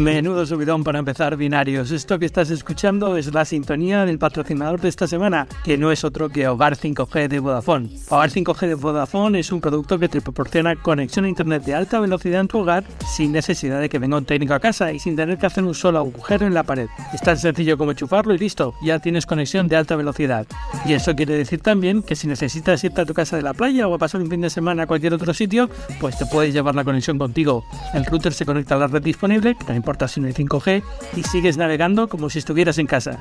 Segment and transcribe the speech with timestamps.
[0.00, 1.90] Menudo subidón para empezar binarios.
[1.90, 6.04] Esto que estás escuchando es la sintonía del patrocinador de esta semana, que no es
[6.04, 7.90] otro que Hogar 5G de Vodafone.
[8.08, 12.00] Hogar 5G de Vodafone es un producto que te proporciona conexión a internet de alta
[12.00, 12.84] velocidad en tu hogar
[13.14, 15.74] sin necesidad de que venga un técnico a casa y sin tener que hacer un
[15.74, 16.88] solo agujero en la pared.
[17.12, 20.46] Es tan sencillo como enchufarlo y listo, ya tienes conexión de alta velocidad.
[20.86, 23.86] Y eso quiere decir también que si necesitas irte a tu casa de la playa
[23.86, 25.68] o a pasar un fin de semana a cualquier otro sitio,
[26.00, 27.66] pues te puedes llevar la conexión contigo.
[27.92, 30.82] El router se conecta a la red disponible, importa si no hay 5G,
[31.16, 33.20] y sigues navegando como si estuvieras en casa.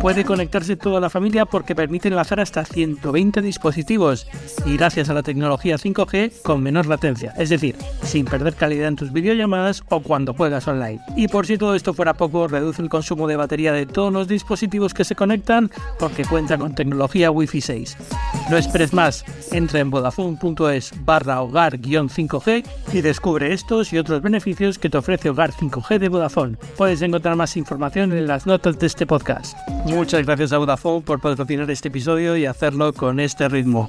[0.00, 4.26] Puede conectarse toda la familia porque permite enlazar hasta 120 dispositivos
[4.64, 8.96] y gracias a la tecnología 5G con menor latencia, es decir, sin perder calidad en
[8.96, 11.00] tus videollamadas o cuando juegas online.
[11.16, 14.28] Y por si todo esto fuera poco, reduce el consumo de batería de todos los
[14.28, 17.96] dispositivos que se conectan porque cuenta con tecnología Wi-Fi 6.
[18.50, 24.90] No esperes más, entra en vodafone.es barra hogar-5G y descubre estos y otros beneficios que
[24.90, 26.56] te ofrece Hogar 5G de Vodafone.
[26.76, 29.56] Puedes encontrar más información en las notas de este podcast.
[29.86, 33.88] Muchas gracias a Vodafone por patrocinar este episodio y hacerlo con este ritmo.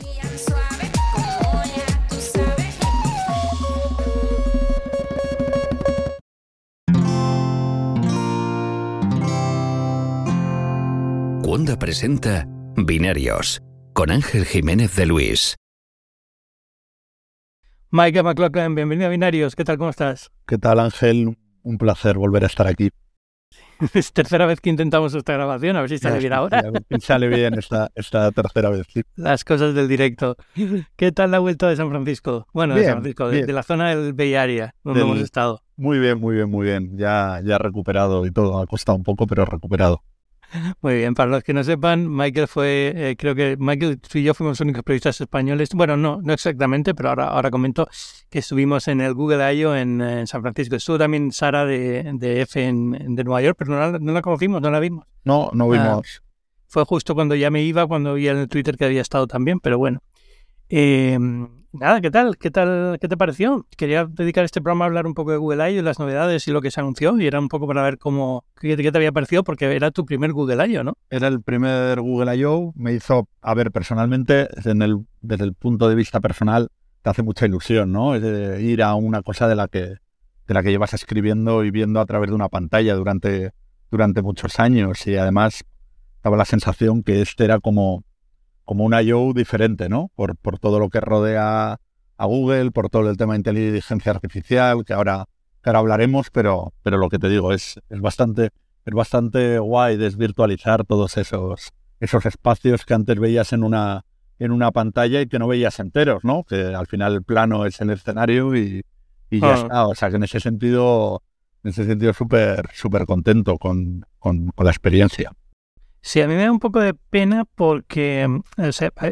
[11.44, 13.62] Wanda presenta Binarios
[13.94, 15.56] con Ángel Jiménez de Luis.
[17.94, 19.53] Mike McLaughlin, bienvenido a Binarios.
[19.53, 19.78] ¿Qué tal?
[19.78, 20.31] ¿Cómo estás?
[20.48, 21.38] ¿Qué tal, Ángel?
[21.64, 22.90] Un placer volver a estar aquí.
[23.94, 26.59] Es tercera vez que intentamos esta grabación, a ver si sale bien ahora.
[26.59, 28.88] A ver si sale bien esta, esta tercera vez.
[29.16, 30.38] Las cosas del directo.
[30.95, 32.48] ¿Qué tal la vuelta de San Francisco?
[32.53, 35.62] Bueno, de San Francisco, de, la zona del Bay Area, donde hemos estado.
[35.78, 36.98] Muy bien, muy bien, muy bien.
[36.98, 38.59] Ya, ya recuperado y todo.
[38.59, 40.03] Ha costado un poco, pero recuperado.
[40.82, 44.24] Muy bien, para los que no sepan, Michael fue, eh, creo que Michael, tú y
[44.24, 47.88] yo fuimos los únicos periodistas españoles, bueno, no, no exactamente, pero ahora, ahora comento
[48.30, 49.76] que estuvimos en el Google I.O.
[49.76, 50.76] En, San Francisco.
[50.76, 54.22] Estuvo también Sara de, de F en, de Nueva York, pero no la, no la,
[54.22, 55.06] conocimos, no la vimos.
[55.24, 56.22] No, no vimos.
[56.68, 59.59] fue justo cuando ya me iba, cuando vi en el Twitter que había estado también,
[59.59, 60.02] pero bueno.
[60.70, 61.18] Eh,
[61.74, 62.38] Nada, ¿qué tal?
[62.38, 62.98] ¿Qué tal?
[63.00, 63.66] ¿Qué te pareció?
[63.78, 66.62] Quería dedicar este programa a hablar un poco de Google I.O., las novedades y lo
[66.62, 69.74] que se anunció, y era un poco para ver cómo, qué, te había parecido, porque
[69.74, 70.98] era tu primer Google I.O., ¿no?
[71.10, 75.88] Era el primer Google I.O., me hizo, a ver, personalmente, en el, desde el punto
[75.88, 76.68] de vista personal,
[77.04, 78.16] te hace mucha ilusión, ¿no?
[78.16, 79.96] Es ir a una cosa de la que,
[80.48, 83.54] de la que llevas escribiendo y viendo a través de una pantalla durante,
[83.90, 85.64] durante muchos años, y además
[86.22, 88.04] daba la sensación que este era como
[88.66, 89.34] como una I.O.
[89.34, 90.12] diferente, ¿no?
[90.16, 91.80] Por, por todo lo que rodea
[92.18, 95.26] a Google, por todo el tema de inteligencia artificial, que ahora,
[95.64, 98.52] que ahora hablaremos, pero, pero lo que te digo es, es bastante,
[98.86, 104.06] es bastante guay desvirtualizar todos esos, esos espacios que antes veías en una,
[104.38, 106.44] en una pantalla y que no veías enteros, ¿no?
[106.44, 108.84] Que al final el plano es el escenario y,
[109.30, 109.56] y ya ah.
[109.56, 109.88] está.
[109.88, 111.24] O sea que en ese sentido,
[111.64, 115.32] en ese sentido súper, súper contento con, con, con la experiencia.
[116.03, 118.41] Sí, a mí me da un poco de pena porque mm,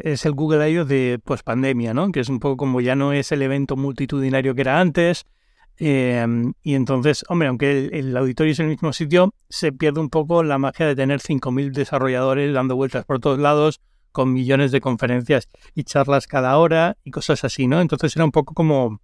[0.03, 0.85] es el Google I.O.
[0.85, 2.11] de pues pandemia, ¿no?
[2.11, 5.25] Que es un poco como ya no es el evento multitudinario que era antes.
[5.77, 10.44] Em, y entonces, hombre, aunque el, auditorio es el mismo sitio, se pierde un poco
[10.44, 13.79] la magia de tener 5.000 desarrolladores dando vueltas por todos lados,
[14.11, 17.79] con millones de conferencias y charlas cada hora y cosas así, ¿no?
[17.81, 19.00] Entonces era un poco como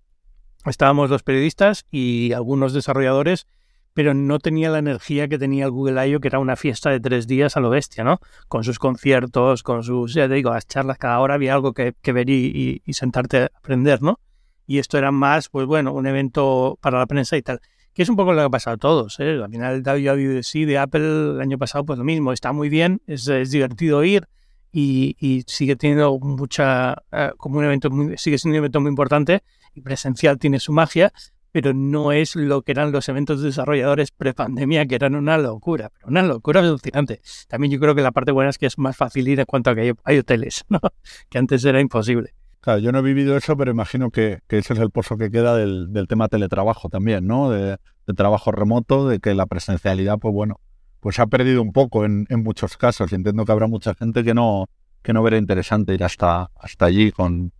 [0.65, 3.47] estábamos los periodistas y algunos desarrolladores
[3.95, 6.99] pero no tenía la energía que tenía el Google I.O., que era una fiesta de
[6.99, 8.19] tres días a lo bestia, ¿no?
[8.49, 11.95] Con sus conciertos, con sus, ya te digo, las charlas, cada hora había algo que,
[12.03, 14.19] ver y, sentarte a aprender, ¿no?
[14.67, 17.61] Y esto era más, pues bueno, un evento para la prensa y tal.
[17.93, 19.39] Que es un poco lo que ha pasado a todos, ¿eh?
[19.41, 23.01] Al final el WWDC de Apple el año pasado, pues lo mismo, está muy bien,
[23.07, 24.27] es, divertido ir
[24.73, 29.41] y, sigue teniendo mucha, eh, como un evento, sigue siendo un evento muy importante
[29.73, 31.13] y presencial tiene su magia,
[31.55, 36.09] pero no es lo que eran los eventos desarrolladores pre-pandemia, que eran una locura, pero
[36.09, 37.21] una locura alucinante.
[37.47, 39.69] También yo creo que la parte buena es que es más fácil ir en cuanto
[39.69, 40.81] a que hay, hoteles, ¿no?
[41.29, 42.33] que antes era imposible.
[42.59, 45.55] Claro, yo no he vivido eso, pero imagino que, ese es el pozo que queda
[45.55, 47.49] del, tema teletrabajo también, ¿no?
[47.49, 47.77] De,
[48.17, 50.59] trabajo remoto, de que la presencialidad, pues bueno,
[50.99, 53.13] pues ha perdido un poco en, muchos casos.
[53.13, 54.67] Y entiendo que habrá mucha gente que no,
[55.01, 57.53] que no verá interesante ir hasta, hasta allí con,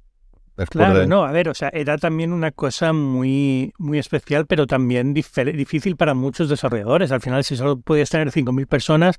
[0.70, 5.14] Claro, no, a ver, o sea, era también una cosa muy, muy especial, pero también
[5.14, 7.12] difícil para muchos desarrolladores.
[7.12, 9.18] Al final, si solo podías tener 5.000 personas,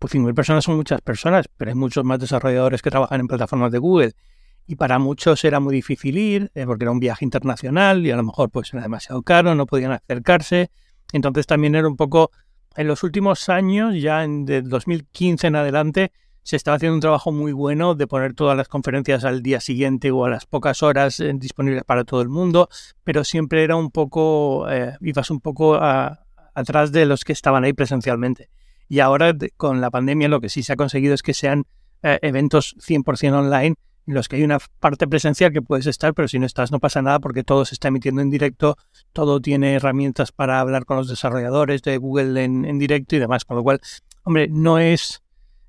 [0.00, 3.70] pues 5.000 personas son muchas personas, pero hay muchos más desarrolladores que trabajan en plataformas
[3.70, 4.12] de Google.
[4.66, 8.16] Y para muchos era muy difícil ir, eh, porque era un viaje internacional y a
[8.16, 10.70] lo mejor pues era demasiado caro, no podían acercarse.
[11.12, 12.32] Entonces también era un poco,
[12.74, 16.12] en los últimos años, ya en, de 2015 en adelante,
[16.42, 20.10] se estaba haciendo un trabajo muy bueno de poner todas las conferencias al día siguiente
[20.10, 22.68] o a las pocas horas eh, disponibles para todo el mundo,
[23.04, 27.64] pero siempre era un poco, eh, ibas un poco a, atrás de los que estaban
[27.64, 28.50] ahí presencialmente.
[28.88, 31.64] Y ahora con la pandemia lo que sí se ha conseguido es que sean
[32.02, 36.26] eh, eventos 100% online en los que hay una parte presencial que puedes estar, pero
[36.26, 38.76] si no estás no pasa nada porque todo se está emitiendo en directo,
[39.12, 43.44] todo tiene herramientas para hablar con los desarrolladores de Google en, en directo y demás,
[43.44, 43.80] con lo cual,
[44.24, 45.21] hombre, no es...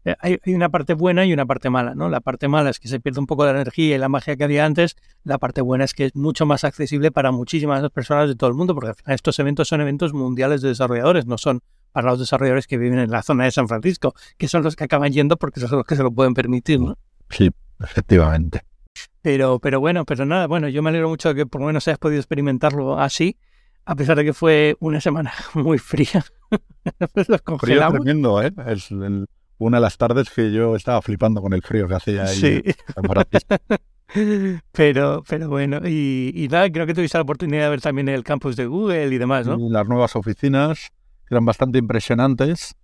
[0.05, 2.09] Eh, hay, una parte buena y una parte mala, ¿no?
[2.09, 4.43] La parte mala es que se pierde un poco la energía y la magia que
[4.43, 8.35] había antes, la parte buena es que es mucho más accesible para muchísimas personas de
[8.35, 11.61] todo el mundo, porque al final estos eventos son eventos mundiales de desarrolladores, no son
[11.91, 14.83] para los desarrolladores que viven en la zona de San Francisco, que son los que
[14.83, 16.97] acaban yendo porque son los que se lo pueden permitir, ¿no?
[17.29, 18.61] Sí, efectivamente.
[19.21, 21.87] Pero, pero bueno, pero nada, bueno, yo me alegro mucho de que por lo menos
[21.87, 23.37] hayas podido experimentarlo así,
[23.85, 26.25] a pesar de que fue una semana muy fría.
[27.27, 28.51] Los Frío tremendo, ¿eh?
[28.67, 28.89] Es
[29.57, 32.35] una de las tardes que yo estaba flipando con el frío que hacía ahí.
[32.35, 32.63] Sí.
[34.71, 38.55] pero, pero bueno, y, nada, creo que tuviste la oportunidad de ver también el campus
[38.55, 39.57] de Google y demás, ¿no?
[39.69, 40.91] las nuevas oficinas
[41.29, 42.75] eran bastante impresionantes.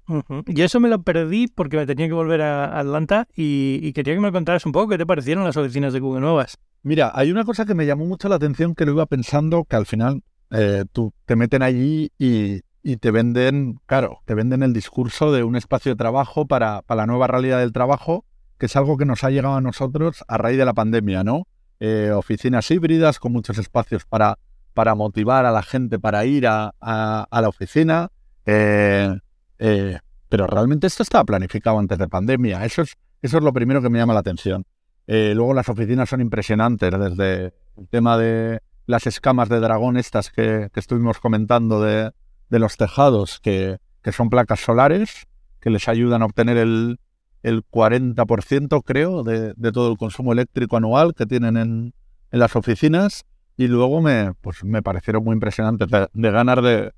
[0.48, 4.20] Y eso me lo perdí porque me tenía que volver a Atlanta y, quería que
[4.20, 6.58] me contaras un poco qué te parecieron las oficinas de Google nuevas.
[6.82, 9.76] Mira, hay una cosa que me llamó mucho la atención que lo iba pensando, que
[9.76, 12.62] al final eh, tú te meten allí y,
[12.98, 17.08] te venden, claro, te venden el discurso de un espacio de trabajo para, para, la
[17.08, 18.26] nueva realidad del trabajo,
[18.58, 21.48] que es algo que nos ha llegado a nosotros a raíz de la pandemia, ¿no?
[21.80, 24.38] Eh, oficinas híbridas con muchos espacios para,
[24.74, 28.10] para motivar a la gente para ir a, a la oficina,
[28.46, 29.18] eh,
[29.60, 29.98] eh,
[30.28, 32.66] pero realmente esto estaba planificado antes de pandemia.
[32.66, 34.66] Eso es, eso es lo primero que me llama la atención.
[35.08, 40.70] Luego las oficinas son impresionantes, desde el tema de las escamas de dragón estas que,
[40.76, 42.12] estuvimos comentando de,
[42.58, 43.78] los tejados, que,
[44.12, 45.28] son placas solares,
[45.60, 47.00] que les ayudan a obtener el,
[47.44, 51.94] el 40%, creo, de, todo el consumo eléctrico anual que tienen en,
[52.32, 53.26] las oficinas.
[53.56, 56.92] Y luego me, pues me parecieron muy impresionantes de ganar de,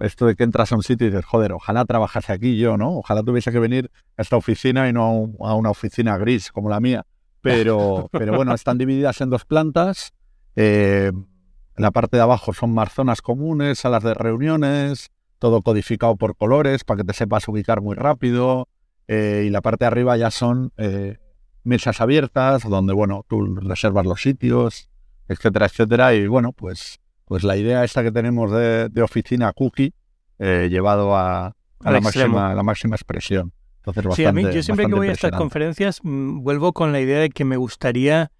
[0.00, 2.98] esto de que entras a un sitio y dices, joder, ojalá trabajase aquí yo, ¿no?
[2.98, 6.80] Ojalá tuviese que venir a esta oficina y no a una oficina gris como la
[6.80, 7.06] mía.
[7.40, 10.12] Pero, pero bueno, están divididas en dos plantas.
[10.54, 11.12] Eh,
[11.76, 16.36] en la parte de abajo son más zonas comunes, salas de reuniones, todo codificado por
[16.36, 18.68] colores para que te sepas ubicar muy rápido.
[19.08, 21.18] Eh, y la parte de arriba ya son eh,
[21.64, 24.88] mesas abiertas donde, bueno, tú reservas los sitios,
[25.28, 26.14] etcétera, etcétera.
[26.14, 29.92] Y bueno, pues pues la idea esta que tenemos de, oficina cookie
[30.38, 33.52] eh, llevado a, la, máxima, la máxima expresión.
[33.84, 37.00] Entonces, sí, a mí yo siempre que voy a estas conferencias mm, vuelvo con la
[37.00, 38.30] idea de que me gustaría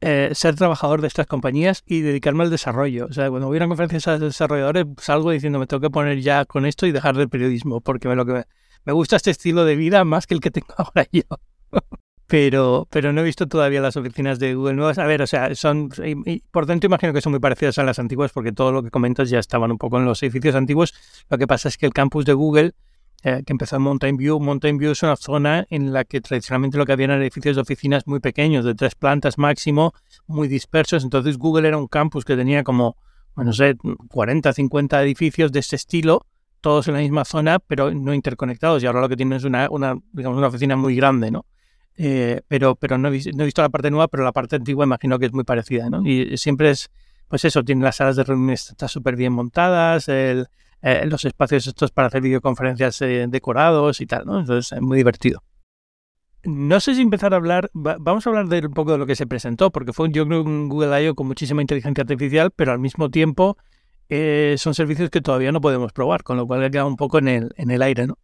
[0.00, 3.06] eh, ser trabajador de estas compañías y dedicarme al desarrollo.
[3.08, 6.20] O sea, cuando voy a una conferencia de desarrolladores salgo diciendo me tengo que poner
[6.20, 8.44] ya con esto y dejar del periodismo porque me, lo que
[8.84, 11.22] me gusta este estilo de vida más que el que tengo ahora yo
[12.26, 14.98] pero, pero no he visto todavía las oficinas de Google nuevas.
[14.98, 15.90] A ver, o sea, son,
[16.50, 19.30] por dentro imagino que son muy parecidas a las antiguas porque todo lo que comentas
[19.30, 20.94] ya estaban un poco en los edificios antiguos.
[21.30, 22.72] Lo que pasa es que el campus de Google,
[23.28, 26.78] eh, que empezó en Mountain View, Mountain View es una zona en la que tradicionalmente
[26.78, 29.94] lo que había eran edificios de oficinas muy pequeños, de tres plantas máximo,
[30.28, 31.02] muy dispersos.
[31.02, 32.96] Entonces Google era un campus que tenía como,
[33.34, 33.74] no sé,
[34.10, 36.24] 40, 50 edificios de este estilo
[36.60, 38.80] todos en la misma zona, pero no interconectados.
[38.84, 41.46] Y ahora lo que tienen es una, una, digamos, una oficina muy grande, ¿no?
[41.96, 45.26] Eh, pero, pero no, he, visto la parte nueva, pero la parte antigua imagino que
[45.26, 46.06] es muy parecida, ¿no?
[46.06, 46.90] Y siempre es,
[47.26, 50.46] pues eso, tiene las salas de reuniones está súper bien montadas, el,
[50.82, 54.40] eh, los espacios estos para hacer videoconferencias eh, decorados y tal, ¿no?
[54.40, 55.42] Entonces es muy divertido.
[56.44, 59.16] No sé si empezar a hablar, vamos a hablar de un poco de lo que
[59.16, 61.14] se presentó, porque fue yo creo un Google I.O.
[61.16, 63.56] con muchísima inteligencia artificial, pero al mismo tiempo
[64.08, 67.50] son servicios que todavía no podemos probar, con lo cual queda un poco en el,
[67.56, 68.16] en el aire, ¿no?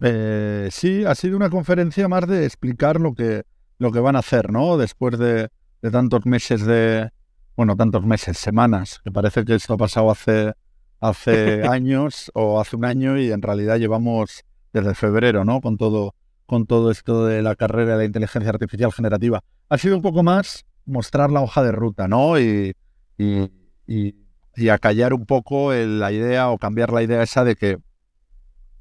[0.00, 3.42] Eh, sí, ha sido una conferencia más de explicar lo que,
[3.78, 4.76] lo que van a hacer, ¿no?
[4.76, 5.48] Después de,
[5.90, 7.10] tantos meses de,
[7.56, 10.52] bueno, tantos meses, semanas, que parece que esto ha pasado hace,
[11.00, 15.60] hace años o hace un año y en realidad llevamos desde febrero, ¿no?
[15.60, 16.14] Con todo,
[16.46, 19.42] con todo esto de la carrera de la inteligencia artificial generativa.
[19.68, 22.38] Ha sido un poco más mostrar la hoja de ruta, ¿no?
[22.38, 22.74] Y,
[23.16, 23.50] y,
[23.86, 24.14] y,
[24.56, 27.78] y acallar un poco la idea o cambiar la idea esa de que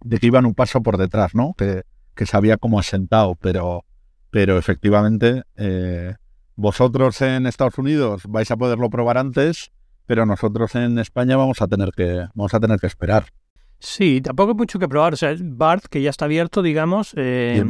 [0.03, 1.53] de que iban un paso por detrás, ¿no?
[1.57, 1.83] Que,
[2.15, 3.86] que se había como asentado, pero,
[4.29, 6.15] pero efectivamente eh,
[6.55, 9.71] vosotros en Estados Unidos vais a poderlo probar antes,
[10.07, 13.25] pero nosotros en España vamos a tener que, vamos a tener que esperar.
[13.79, 15.13] Sí, tampoco hay mucho que probar.
[15.13, 17.63] O sea, BART, que ya está abierto, digamos, eh,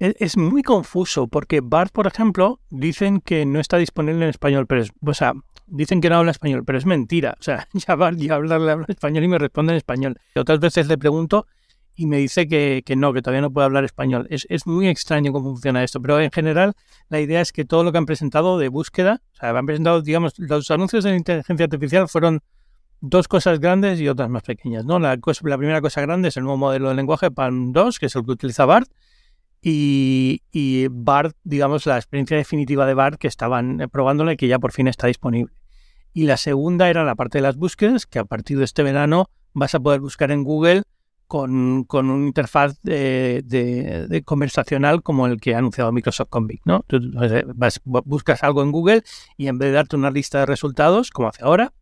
[0.00, 4.82] es, muy confuso porque BART, por ejemplo, dicen que no está disponible en español, pero
[4.82, 5.34] es, o sea,
[5.66, 7.36] dicen que no habla español, pero es mentira.
[7.38, 10.16] O sea, ya BART ya habla, habla español y me responde en español.
[10.34, 11.46] Otras veces le pregunto
[11.96, 14.26] y me dice que, que, no, que todavía no puede hablar español.
[14.30, 16.74] Es, es, muy extraño cómo funciona esto, pero en general
[17.08, 20.02] la idea es que todo lo que han presentado de búsqueda, o sea, han presentado,
[20.02, 22.40] digamos, los anuncios de inteligencia artificial fueron
[23.00, 24.84] dos cosas grandes y otras más pequeñas.
[24.84, 24.98] ¿no?
[24.98, 28.16] La, la primera cosa grande es el nuevo modelo de lenguaje Palm 2, que es
[28.16, 28.90] el que utiliza BART,
[29.62, 34.48] y, y BART, digamos, la experiencia definitiva de BART que estaban eh, probándole y que
[34.48, 35.54] ya por fin está disponible.
[36.12, 39.30] Y la segunda era la parte de las búsquedas, que a partir de este verano
[39.52, 40.82] vas a poder buscar en Google
[41.34, 42.78] con, con una interfaz
[44.24, 46.84] conversacional como el que ha anunciado Microsoft Convict, ¿no?
[46.86, 47.00] Tú
[47.56, 49.02] vas, buscas algo en Google
[49.36, 51.72] y en vez de darte una lista de resultados, como hace ahora,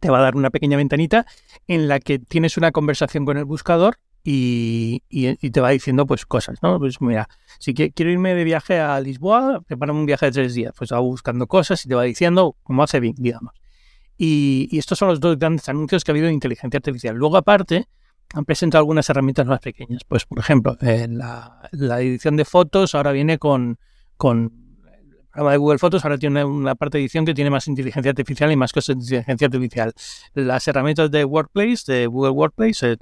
[0.00, 1.26] te va a dar una pequeña ventanita
[1.66, 5.02] en la que tienes una conversación con el buscador y,
[5.50, 6.78] te va diciendo pues cosas, ¿no?
[6.78, 7.28] Pues mira,
[7.58, 10.72] si quiero irme de viaje a Lisboa, prepárame un viaje de tres días.
[10.74, 13.52] Pues va buscando cosas y te va diciendo como hace Bing, digamos.
[14.16, 17.16] Y, y, estos son los dos grandes anuncios que ha habido de inteligencia artificial.
[17.16, 17.86] Luego, aparte,
[18.34, 20.02] han presentado algunas herramientas más pequeñas.
[20.06, 23.78] Pues, por ejemplo, eh, la, edición de fotos ahora viene con,
[24.16, 24.52] con
[24.84, 28.10] el programa de Google Fotos, ahora tiene una parte de edición que tiene más inteligencia
[28.10, 29.92] artificial y más cosas de inteligencia artificial.
[30.34, 32.96] Las herramientas de Workplace, de Google Workplace, eh,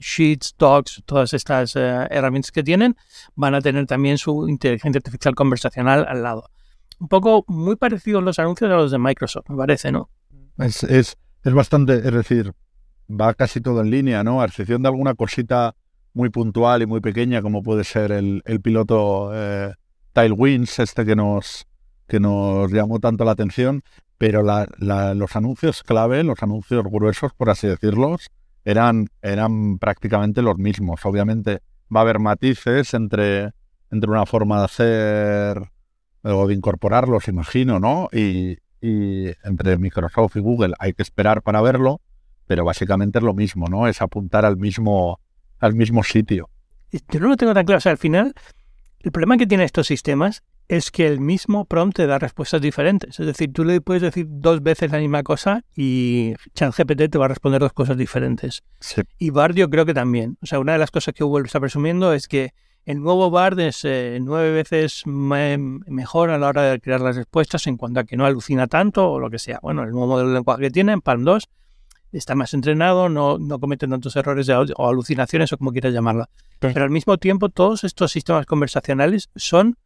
[0.00, 2.96] Sheets, Docs, todas estas eh, herramientas que tienen,
[3.34, 6.50] van a tener también su inteligencia artificial conversacional al lado.
[6.98, 10.10] Un poco muy parecidos los anuncios a los de Microsoft, me parece, ¿no?
[10.58, 12.52] Es, es, es bastante, es decir,
[13.20, 14.40] va casi todo en línea, ¿no?
[14.40, 15.74] A excepción de alguna cosita
[16.14, 19.72] muy puntual y muy pequeña, como puede ser el, el piloto eh,
[20.14, 21.66] este que nos,
[22.06, 23.82] que nos llamó tanto la atención,
[24.18, 24.68] pero la,
[25.14, 28.28] los anuncios clave, los anuncios gruesos, por así decirlos,
[28.64, 31.04] eran, eran prácticamente los mismos.
[31.04, 31.60] Obviamente
[31.94, 33.52] va a haber matices entre,
[33.90, 35.62] entre una forma de hacer
[36.22, 38.08] o de incorporarlos, imagino, ¿no?
[38.12, 42.00] Y, y entre Microsoft y Google hay que esperar para verlo,
[42.46, 43.86] pero básicamente es lo mismo, ¿no?
[43.86, 45.20] Es apuntar al mismo,
[45.58, 46.48] al mismo sitio.
[47.10, 47.78] Yo no lo tengo tan claro.
[47.78, 48.34] O sea, al final,
[49.00, 53.18] el problema que tienen estos sistemas es que el mismo prompt te da respuestas diferentes.
[53.18, 57.26] Es decir, tú le puedes decir dos veces la misma cosa y ChatGPT te va
[57.26, 58.62] a responder dos cosas diferentes.
[59.18, 60.38] Y Bard yo creo que también.
[60.40, 62.52] O sea, una de las cosas que Google está presumiendo es que
[62.84, 67.66] el nuevo BARD es eh, nueve veces mejor a la hora de crear las respuestas
[67.68, 69.60] en cuanto a que no alucina tanto o lo que sea.
[69.62, 71.48] Bueno, el nuevo modelo de lenguaje que tienen, Palm 2,
[72.18, 76.28] está más entrenado, no, no cometen tantos errores o alucinaciones o como quieras llamarla.
[76.58, 79.76] Pero al mismo tiempo, todos estos sistemas conversacionales son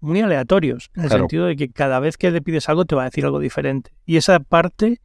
[0.00, 3.02] muy aleatorios, en el sentido de que cada vez que le pides algo te va
[3.02, 3.92] a decir algo diferente.
[4.04, 5.00] Y esa parte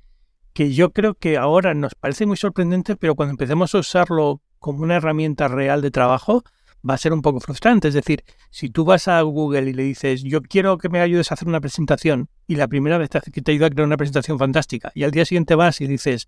[0.54, 4.84] que yo creo que ahora nos parece muy sorprendente, pero cuando empecemos a usarlo como
[4.84, 6.44] una herramienta real de trabajo,
[6.88, 7.88] va a ser un poco frustrante.
[7.88, 11.32] Es decir, si tú vas a Google y le dices, yo quiero que me ayudes
[11.32, 14.38] a hacer una presentación, y la primera vez que te ayuda a crear una presentación
[14.38, 16.28] fantástica, y al día siguiente vas y dices,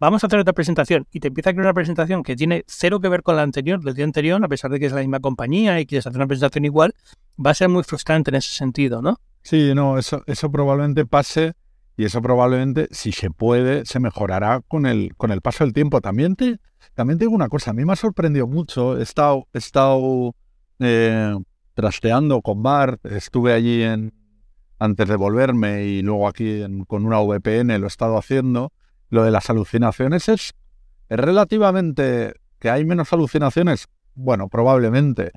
[0.00, 3.00] vamos a hacer otra presentación, y te empieza a crear una presentación que tiene cero
[3.00, 5.20] que ver con la anterior, del día anterior, a pesar de que es la misma
[5.20, 6.94] compañía y quieres hacer una presentación igual,
[7.44, 9.18] va a ser muy frustrante en ese sentido, ¿no?
[9.42, 11.54] Sí, no, eso, eso probablemente pase
[11.96, 16.00] y eso probablemente, si se puede, se mejorará con el, con el paso del tiempo.
[16.00, 16.60] También te,
[16.94, 20.34] también tengo una cosa, a mí me ha sorprendido mucho, he estado, he estado
[20.78, 21.34] eh,
[21.74, 24.12] trasteando con Bart, estuve allí en,
[24.78, 28.72] antes de volverme y luego aquí con una VPN lo he estado haciendo.
[29.10, 30.54] Lo de las alucinaciones es,
[31.08, 35.32] es relativamente que hay menos alucinaciones, bueno, probablemente,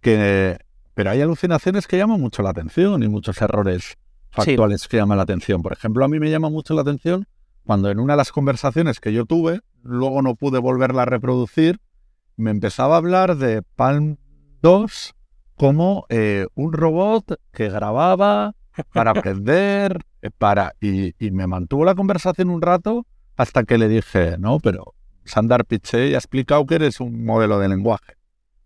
[0.00, 0.58] que,
[0.94, 3.96] pero hay alucinaciones que llaman mucho la atención y muchos errores
[4.30, 5.62] factuales que llaman la atención.
[5.62, 7.26] Por ejemplo, a mí me llama mucho la atención
[7.66, 11.80] cuando en una de las conversaciones que yo tuve, luego no pude volverla a reproducir,
[12.36, 14.18] me empezaba a hablar de Palm
[14.62, 15.14] 2
[15.56, 18.54] como eh, un robot que grababa
[18.92, 23.06] para aprender, eh, para y, me mantuvo la conversación un rato
[23.36, 27.68] hasta que le dije, no, pero Sandar Pichey ha explicado que eres un modelo de
[27.68, 28.14] lenguaje.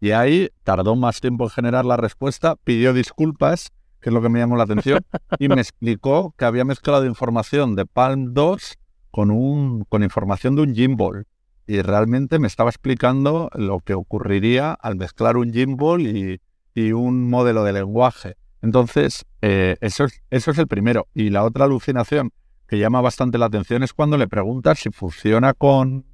[0.00, 4.28] Y ahí tardó más tiempo en generar la respuesta, pidió disculpas que es lo que
[4.28, 5.04] me llamó la atención,
[5.38, 8.78] y me explicó que había mezclado información de Palm 2
[9.10, 11.26] con, un, con información de un gimbal.
[11.66, 16.40] Y realmente me estaba explicando lo que ocurriría al mezclar un gimbal y,
[16.74, 18.36] y un modelo de lenguaje.
[18.62, 21.06] Entonces, eh, eso, es, eso es el primero.
[21.14, 22.32] Y la otra alucinación
[22.70, 26.06] que llama bastante la atención es cuando le preguntas si funciona con,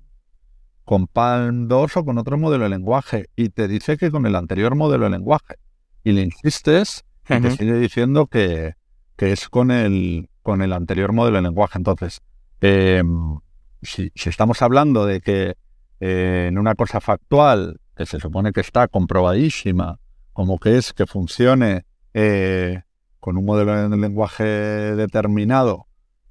[0.87, 3.27] con Palm 2 o con otro modelo de lenguaje.
[3.37, 5.57] Y te dice que con el anterior modelo de lenguaje.
[6.03, 8.73] Y le insistes y te sigue diciendo que,
[9.17, 11.77] que, es con el, con el anterior modelo de lenguaje.
[11.77, 12.23] Entonces,
[12.63, 13.39] em,
[13.83, 15.57] si, estamos hablando de que
[16.01, 20.01] eh, en una cosa factual, que se supone que está comprobadísima,
[20.33, 21.85] como que es que funcione
[22.15, 22.81] eh,
[23.21, 24.45] con un modelo de lenguaje
[24.97, 25.87] determinado,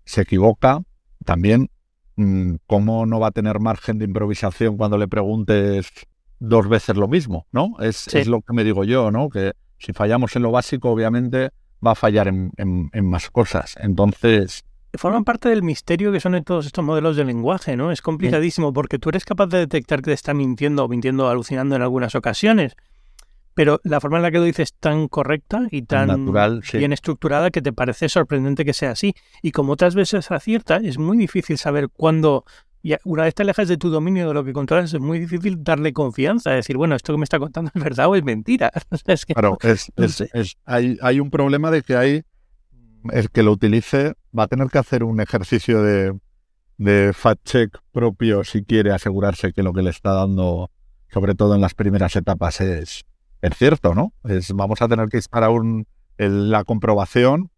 [0.06, 0.82] se equivoca,
[1.24, 1.70] también,
[2.16, 5.92] mm, ¿cómo no va a tener margen de improvisación cuando le preguntes
[6.40, 7.48] dos veces lo mismo?
[7.52, 7.76] ¿No?
[7.80, 9.30] Es, es lo que me digo yo, ¿no?
[9.30, 11.52] Que si fallamos en lo básico, obviamente
[11.86, 13.76] va a fallar en, más cosas.
[13.80, 14.64] Entonces,
[14.96, 17.92] forman parte del misterio que son todos estos modelos de lenguaje, ¿no?
[17.92, 21.76] Es complicadísimo porque tú eres capaz de detectar que te está mintiendo o mintiendo alucinando
[21.76, 22.76] en algunas ocasiones
[23.56, 26.92] pero la forma en la que lo dices es tan correcta y tan Natural, bien
[26.92, 29.16] estructurada que te parece sorprendente que sea así.
[29.42, 32.44] Y como otras veces acierta, es muy difícil saber cuándo,
[32.84, 35.64] y una vez te alejas de tu dominio de lo que controlas, es muy difícil
[35.64, 38.72] darle confianza, decir, bueno, esto que me está contando es verdad o es mentira.
[39.08, 39.90] es que, claro, es,
[40.66, 42.24] hay, hay un problema de que hay,
[43.12, 46.14] el que lo utilice va a tener que hacer un ejercicio de,
[46.78, 50.72] de fact-check propio si quiere asegurarse que lo que le está dando,
[51.10, 53.06] sobre todo en las primeras etapas, es
[53.46, 54.14] es cierto, ¿no?
[54.54, 55.86] Vamos a tener que disparar un,
[56.18, 57.52] la comprobación,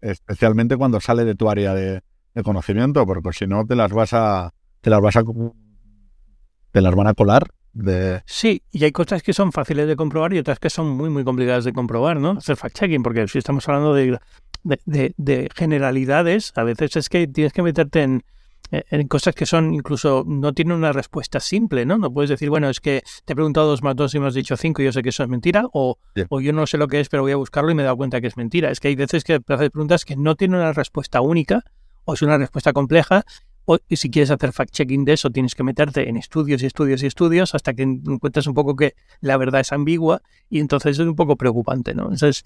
[0.00, 2.02] especialmente cuando sale de tu área de,
[2.42, 5.22] conocimiento, porque si no te las vas a, te las vas a,
[6.72, 7.48] te las van a colar.
[7.72, 8.22] De...
[8.26, 11.24] Sí, y hay cosas que son fáciles de comprobar y otras que son muy, muy
[11.24, 12.32] complicadas de comprobar, ¿no?
[12.32, 14.20] Hacer fact-checking, porque si estamos hablando de,
[14.64, 18.24] de generalidades, a veces es que tienes que meterte en,
[18.70, 21.98] en cosas que son incluso no tienen una respuesta simple, ¿no?
[21.98, 24.34] No puedes decir, bueno, es que te he preguntado dos más dos y me has
[24.34, 26.88] dicho cinco y yo sé que eso es mentira, o, o yo no sé lo
[26.88, 28.70] que es, pero voy a buscarlo y me he dado cuenta que es mentira.
[28.70, 31.62] Es que hay veces que haces preguntas que no tienen una respuesta única,
[32.04, 33.24] o es una respuesta compleja,
[33.66, 37.02] o y si quieres hacer fact-checking de eso, tienes que meterte en estudios y estudios
[37.02, 41.06] y estudios hasta que encuentres un poco que la verdad es ambigua y entonces es
[41.06, 42.04] un poco preocupante, ¿no?
[42.04, 42.44] Entonces,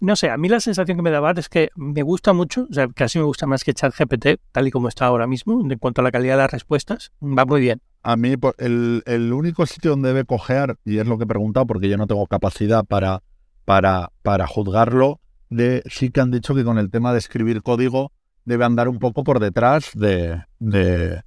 [0.00, 2.72] no, sé, a mí la sensación que me da es que me gusta mucho, o
[2.72, 6.00] sea, casi me gusta más que ChatGPT, tal y como está ahora mismo, en cuanto
[6.00, 7.82] a la calidad de las respuestas, va muy bien.
[8.02, 11.66] A mí, el, el único sitio donde debe coger, y es lo que he preguntado,
[11.66, 13.22] porque yo no tengo capacidad para,
[13.64, 18.12] para, para juzgarlo, de sí que han dicho que con el tema de escribir código
[18.44, 21.22] debe andar un poco por detrás de, de,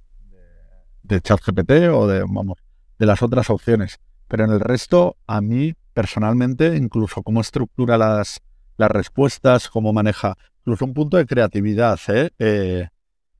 [1.02, 2.58] de ChatGPT o de, vamos,
[2.98, 4.00] de las otras opciones.
[4.26, 8.40] Pero en el resto, a mí personalmente, incluso cómo estructura las,
[8.76, 12.30] las respuestas, cómo maneja, incluso un punto de creatividad ¿eh?
[12.38, 12.88] Eh,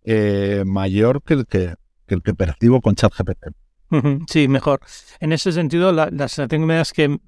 [0.05, 1.75] eh, mayor que el que,
[2.09, 3.49] el que percibo con ChatGPT.
[4.29, 4.81] Sí, mejor.
[5.19, 7.19] En ese sentido, la, la sensación que me da es que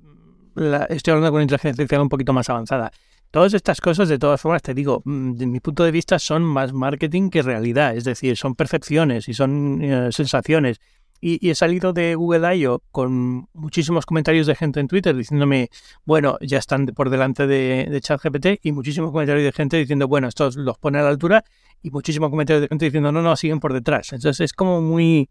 [0.91, 2.93] estoy hablando con inteligencia artificial un poquito más avanzada.
[3.33, 6.45] Todas estas cosas, de todas formas, te digo, mm, de mi punto de vista, son
[6.45, 7.97] más marketing que realidad.
[7.97, 9.81] Es decir, son percepciones y son
[10.13, 10.81] sensaciones.
[11.25, 12.83] Y, he salido de Google I.O.
[12.91, 15.71] con muchísimos comentarios de gente en Twitter diciéndome,
[16.05, 20.57] bueno, ya están por delante de, ChatGPT y muchísimos comentarios de gente diciendo, bueno, estos
[20.57, 21.45] los pone a la altura
[21.81, 24.13] y muchísimos comentarios de gente diciendo, no, no, siguen por detrás.
[24.13, 25.31] Entonces es como muy,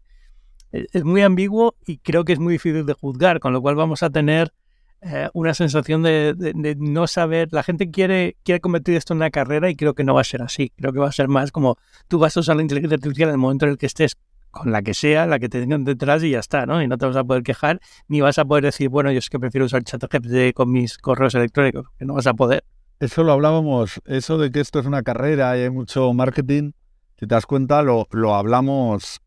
[0.72, 4.02] es muy ambiguo y creo que es muy difícil de juzgar, con lo cual vamos
[4.02, 4.54] a tener
[5.02, 7.48] eh, una sensación de, de, no saber.
[7.52, 10.24] La gente quiere, quiere convertir esto en una carrera y creo que no va a
[10.24, 10.72] ser así.
[10.74, 11.76] Creo que va a ser más como
[12.08, 14.16] tú vas a usar la inteligencia artificial en el momento en el que estés
[14.52, 16.80] con la que sea, la que te tengan detrás y ya está, ¿no?
[16.82, 19.28] Y no te vas a poder quejar, ni vas a poder decir, bueno, yo es
[19.28, 22.62] que prefiero usar ChatGPT con mis correos electrónicos, que no vas a poder.
[23.00, 26.72] Eso lo hablábamos, eso de que esto es una carrera y hay mucho marketing,
[27.18, 29.20] si te das cuenta, lo, lo hablamos,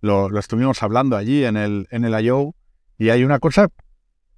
[0.00, 2.54] lo, lo, estuvimos hablando allí en el, en el I.O.
[2.98, 3.68] y hay una cosa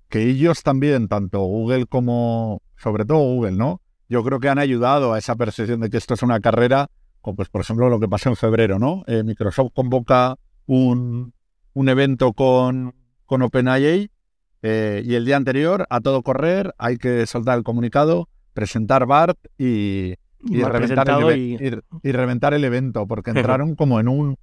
[0.09, 3.81] que ellos también, tanto Google como, sobre todo Google, ¿no?
[4.09, 6.91] Yo creo que han ayudado a esa percepción de que esto es una carrera
[7.33, 9.05] pues por ejemplo lo que pasó en febrero, ¿no?
[9.07, 11.33] Eh, Microsoft convoca un,
[11.73, 14.11] un, evento con, con OpenAI
[14.63, 19.39] eh, y el día anterior, a todo correr, hay que soltar el comunicado, presentar BART
[19.59, 20.15] y,
[20.47, 22.13] y, reventar, el, y...
[22.13, 24.37] reventar el evento, porque entraron como en un,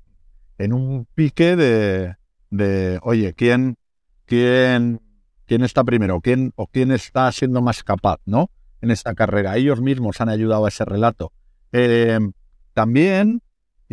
[0.57, 2.15] en un pique de,
[2.49, 3.77] de oye, ¿quién,
[4.25, 5.01] quién,
[5.45, 8.49] quién está primero quién, o quién está siendo más capaz, ¿no?
[8.81, 9.57] En esta carrera.
[9.57, 11.31] Ellos mismos han ayudado a ese relato.
[11.71, 12.19] Eh,
[12.73, 13.41] también,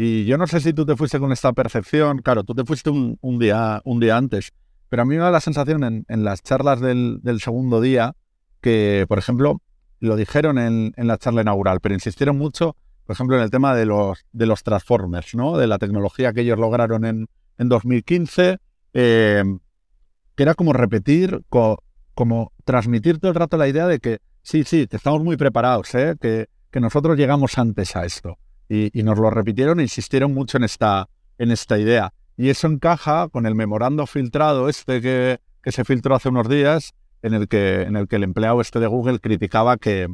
[0.01, 2.89] y yo no sé si tú te fuiste con esta percepción, claro, tú te fuiste
[2.89, 4.53] un, día, un día antes,
[4.89, 8.15] pero a mí me da la sensación en, las charlas del, segundo día
[8.61, 9.61] que, por ejemplo,
[9.99, 13.87] lo dijeron en, la charla inaugural, pero insistieron mucho, por ejemplo, en el tema de
[13.87, 15.59] los, de los Transformers, ¿no?
[15.59, 18.59] De la tecnología que ellos lograron en, en 2015,
[18.95, 19.45] eh,
[20.37, 24.87] que era como repetir, como transmitir todo el rato la idea de que sí, sí,
[24.87, 26.15] que estamos muy preparados, ¿eh?
[26.21, 30.65] que, que nosotros llegamos antes a esto y, nos lo repitieron e insistieron mucho en
[30.65, 32.13] esta, en esta idea.
[32.37, 36.93] Y eso encaja con el memorando filtrado este que, que se filtró hace unos días,
[37.23, 40.09] en el que, en el, que el empleado este de Google criticaba que,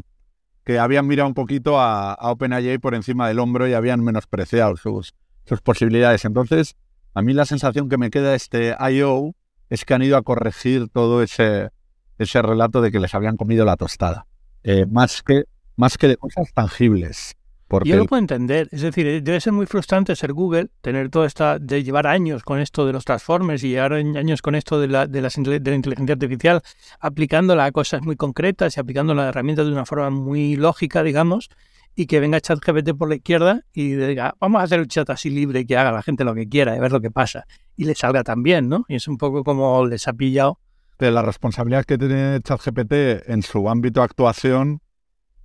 [0.65, 4.77] que habían mirado un poquito a, a OpenAI por encima del hombro y habían menospreciado
[4.77, 5.15] sus,
[5.45, 6.25] sus posibilidades.
[6.25, 6.77] Entonces,
[7.13, 9.35] a mí la sensación que me queda de este I.O.
[9.69, 11.71] es que han ido a corregir todo ese,
[12.19, 14.27] ese relato de que les habían comido la tostada,
[14.63, 15.45] eh, más, que,
[15.77, 17.37] más que de cosas tangibles.
[17.85, 21.27] Yo lo puedo entender, es decir, eh, debe ser muy frustrante ser Google, tener toda
[21.27, 24.89] esta, de llevar años con esto de los transformers y llevar años con esto de
[24.89, 26.63] la, de la, de la inteligencia artificial,
[27.01, 31.51] aplicándola a cosas muy concretas y aplicándola a herramientas de una forma muy lógica, digamos,
[31.97, 35.31] y que venga ChatGPT por la izquierda y diga, vamos a hacer un chat así
[35.31, 37.47] libre y que haga la gente lo que quiera y ver lo que pasa.
[37.77, 38.85] Y le salga también, ¿no?
[38.89, 40.59] Y es un poco como les ha pillado.
[40.99, 44.81] De la responsabilidad que tiene ChatGPT en su ámbito de actuación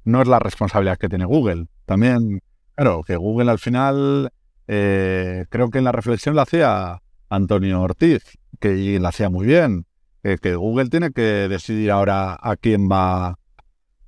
[0.04, 1.68] no es la responsabilidad que tiene Google.
[1.86, 2.42] También,
[2.76, 4.32] claro, que Google al final,
[4.68, 8.24] eh, creo que en la reflexión la hacía Antonio Ortiz,
[8.60, 9.86] que la hacía muy bien,
[10.22, 13.40] que Google tiene que decidir ahora a quién va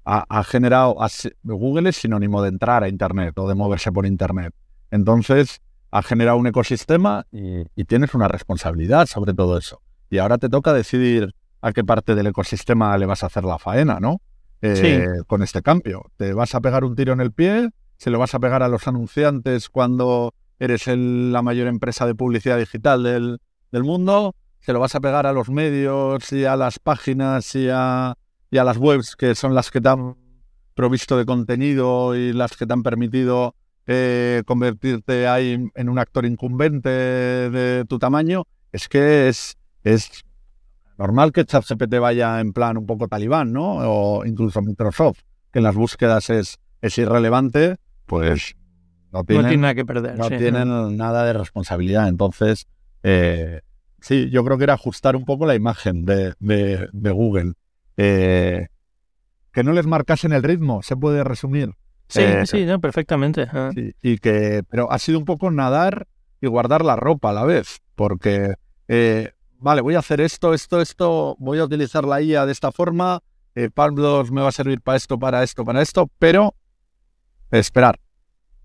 [0.04, 0.98] ha, generado,
[1.44, 4.54] Google es sinónimo de entrar a Internet o de moverse por Internet.
[4.90, 9.82] Entonces, ha generado un ecosistema y, tienes una responsabilidad sobre todo eso.
[10.10, 13.60] Y ahora te toca decidir a qué parte del ecosistema le vas a hacer la
[13.60, 14.22] faena, ¿no?
[14.62, 16.12] Eh, con este cambio.
[16.18, 17.70] ¿Te vas a pegar un tiro en el pie?
[17.98, 22.58] ¿Se lo vas a pegar a los anunciantes cuando eres la mayor empresa de publicidad
[22.58, 23.40] digital del,
[23.72, 24.36] del mundo?
[24.60, 28.16] ¿Se lo vas a pegar a los medios y a las páginas y a
[28.52, 30.16] y a las webs que son las que te han
[30.76, 33.56] provisto de contenido y las que te han permitido
[33.88, 40.24] eh, convertirte ahí en un actor incumbente de tu tamaño, es que es, es
[40.98, 43.78] normal que ChatGPT vaya en plan un poco talibán, ¿no?
[43.78, 45.20] O incluso Microsoft,
[45.52, 48.56] que en las búsquedas es, es irrelevante, pues
[49.12, 50.18] no tienen, nada que perder.
[50.18, 52.08] No tienen nada de responsabilidad.
[52.08, 52.68] Entonces,
[53.04, 53.62] eh,
[54.00, 57.54] sí, yo creo que era ajustar un poco la imagen de, de, de Google.
[57.98, 58.68] Eh,
[59.52, 61.72] que no les marcasen el ritmo, se puede resumir.
[62.08, 63.48] Sí, eh, sí, perfectamente.
[63.52, 63.72] Ah.
[63.76, 66.08] y que, pero ha sido un poco nadar
[66.42, 68.56] y guardar la ropa a la vez, porque,
[68.88, 72.72] eh, vale, voy a hacer esto, esto, esto, voy a utilizar la IA de esta
[72.72, 73.22] forma,
[73.56, 76.56] eh, Palm 2 me va a servir para esto, para esto, para esto, pero
[77.52, 78.00] esperar.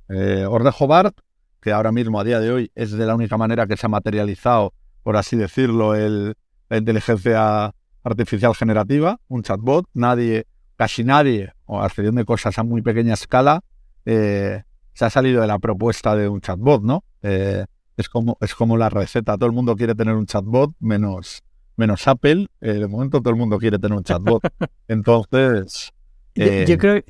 [0.08, 1.18] os dejo BART,
[1.60, 3.88] que ahora mismo, a día de hoy, es de la única manera que se ha
[3.88, 6.36] materializado, por así decirlo, el,
[6.68, 9.86] la inteligencia artificial generativa, un chatbot.
[9.94, 13.62] Nadie, casi nadie, o accediendo de cosas a muy pequeña escala,
[14.04, 14.62] eh,
[14.94, 17.04] se ha salido de la propuesta de un chatbot, ¿no?
[17.22, 17.64] Eh,
[17.96, 19.36] es, como, es como la receta.
[19.36, 21.42] Todo el mundo quiere tener un chatbot, menos,
[21.76, 22.48] menos Apple.
[22.60, 24.42] Eh, de momento todo el mundo quiere tener un chatbot.
[24.88, 25.92] Entonces...
[26.36, 27.02] Yo, creo,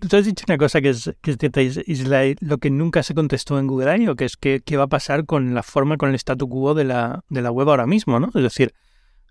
[0.00, 3.68] tú has dicho una cosa que es, que es, lo que nunca se contestó en
[3.68, 6.48] Google I.O., que es que, qué va a pasar con la forma, con el statu
[6.48, 8.32] quo de la, de la web ahora mismo, ¿no?
[8.34, 8.74] Es decir,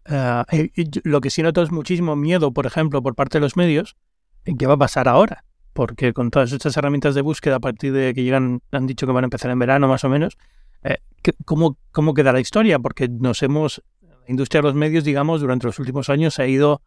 [0.05, 0.69] eh,
[1.03, 3.97] lo que sí noto es muchísimo miedo, por ejemplo, por parte de los medios,
[4.45, 5.43] en qué va a pasar ahora.
[5.73, 9.11] Porque con todas estas herramientas de búsqueda, a partir de que llegan, han dicho que
[9.11, 10.37] van a empezar en verano más o menos,
[10.83, 10.97] eh,
[11.45, 12.79] ¿cómo, ¿cómo queda la historia?
[12.79, 16.81] Porque nos hemos, la industria de los medios, digamos, durante los últimos años ha ido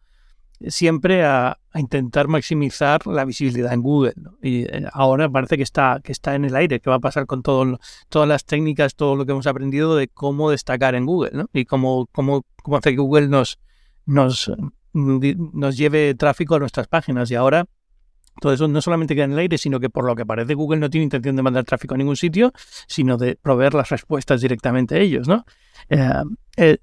[0.67, 4.13] siempre a, intentar maximizar la visibilidad en Google.
[4.41, 7.27] Y eh, ahora parece que está, que está en el aire, que va a pasar
[7.27, 7.79] con todo,
[8.09, 11.45] todas las técnicas, todo lo que hemos aprendido de cómo destacar en Google ¿no?
[11.53, 13.59] y cómo, cómo, cómo hacer que Google nos,
[14.05, 14.51] nos,
[14.93, 17.29] nos lleve tráfico a nuestras páginas.
[17.29, 17.67] Y ahora
[18.39, 20.79] todo eso no solamente queda en el aire, sino que por lo que parece Google
[20.79, 22.51] no tiene intención de mandar tráfico a ningún sitio,
[22.87, 25.27] sino de proveer las respuestas directamente a ellos.
[25.27, 25.45] ¿no?
[25.89, 26.23] Eh,
[26.57, 26.77] eh,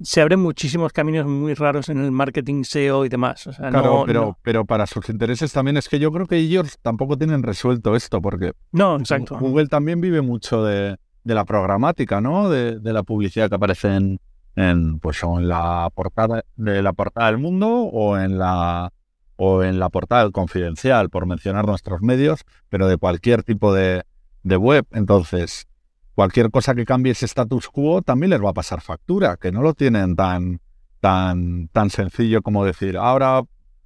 [0.00, 3.48] se abren muchísimos caminos muy raros en el marketing SEO y demás.
[3.56, 7.42] claro, pero, pero para sus intereses también es que yo creo que ellos tampoco tienen
[7.42, 9.38] resuelto esto, porque no, exacto.
[9.38, 12.50] Google también vive mucho de, la programática, ¿no?
[12.50, 14.20] De, la publicidad que aparece en,
[14.54, 18.92] en, pues, en la portada de la portada del mundo o en la
[19.36, 24.02] o en la portada del confidencial, por mencionar nuestros medios, pero de cualquier tipo de,
[24.42, 24.86] de web.
[24.92, 25.66] Entonces,
[26.14, 29.62] cualquier cosa que cambie ese status quo también les va a pasar factura, que no
[29.62, 30.60] lo tienen tan,
[31.00, 33.42] tan, tan sencillo como decir, ahora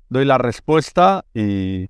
[0.09, 1.89] doy la respuesta y,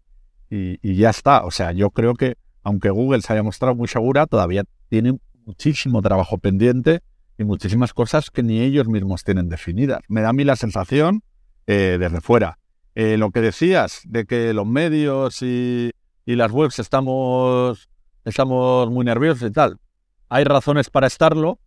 [0.51, 1.45] y, ya está.
[1.45, 6.03] O sea, yo creo que aunque Google se haya mostrado muy segura, todavía tiene muchísimo
[6.03, 7.01] trabajo pendiente
[7.39, 10.01] y muchísimas cosas que ni ellos mismos tienen definidas.
[10.09, 11.23] Me da a mí la sensación
[11.67, 12.59] eh, desde fuera.
[13.01, 15.91] Eh, lo que decías de que los medios y,
[16.27, 17.89] y las webs estamos,
[18.25, 19.79] estamos muy nerviosos y tal
[20.31, 21.59] hay razones para estarlo,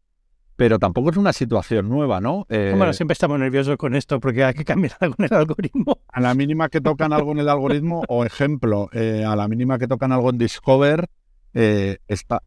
[0.55, 2.45] pero tampoco es una situación nueva, ¿no?
[2.49, 5.99] Eh, bueno, siempre estamos nerviosos con esto porque hay que cambiar algo en el algoritmo.
[6.07, 9.77] A la mínima que tocan algo en el algoritmo, o ejemplo, eh, a la mínima
[9.77, 11.09] que tocan algo en Discover,
[11.53, 11.97] eh,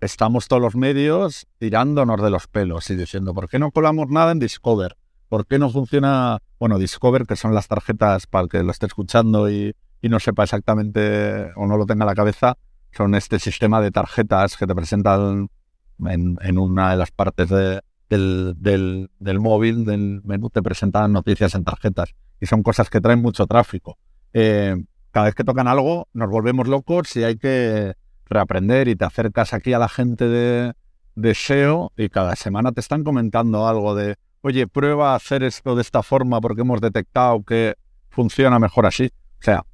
[0.01, 4.33] estamos todos los medios tirándonos de los pelos y diciendo, ¿por qué no colamos nada
[4.33, 4.96] en Discover?
[5.29, 8.87] ¿Por qué no funciona, bueno, Discover, que son las tarjetas para el que lo esté
[8.87, 12.57] escuchando y, no sepa exactamente o no lo tenga en la cabeza,
[12.93, 15.51] son este sistema de tarjetas que te presentan
[15.99, 22.15] en, una de las partes del, del, móvil, del menú, te presentan noticias en tarjetas.
[22.41, 23.99] Y son cosas que traen mucho tráfico.
[24.33, 24.77] Eh,
[25.11, 27.95] cada vez que tocan algo, nos volvemos locos y hay que
[28.27, 30.75] reaprender y te acercas aquí a la gente de,
[31.17, 35.74] de SEO y cada semana te están comentando algo de, oye, prueba a hacer esto
[35.74, 37.74] de esta forma porque hemos detectado que
[38.11, 39.11] funciona mejor así.
[39.40, 39.64] O sea,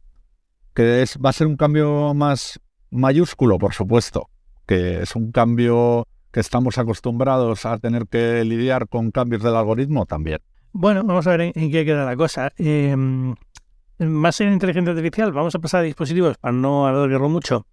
[0.74, 2.58] que es, va a ser un cambio más
[2.90, 4.30] mayúsculo, por supuesto,
[4.66, 10.06] que es un cambio que estamos acostumbrados a tener que lidiar con cambios del algoritmo
[10.06, 10.38] también.
[10.72, 12.50] Bueno, vamos a ver en, qué queda la cosa.
[13.98, 17.66] Más en inteligencia artificial, vamos a pasar a dispositivos para no alargarlo mucho.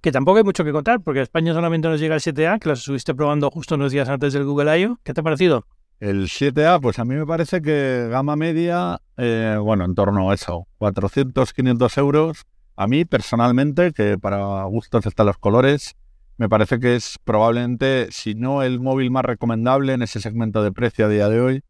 [0.00, 2.70] Que tampoco hay mucho que contar, porque a España solamente nos llega el 7A, que
[2.70, 4.98] lo estuviste probando justo unos días antes del Google I.O.
[5.04, 5.66] ¿Qué te ha parecido?
[6.00, 10.34] El 7A, pues a mí me parece que gama media, eh, bueno, en torno a
[10.34, 12.46] eso, 400, 500 euros.
[12.74, 15.94] A mí personalmente, que para gustos están los colores,
[16.38, 20.72] me parece que es probablemente, si no el móvil más recomendable en ese segmento de
[20.72, 21.64] precio a día de hoy,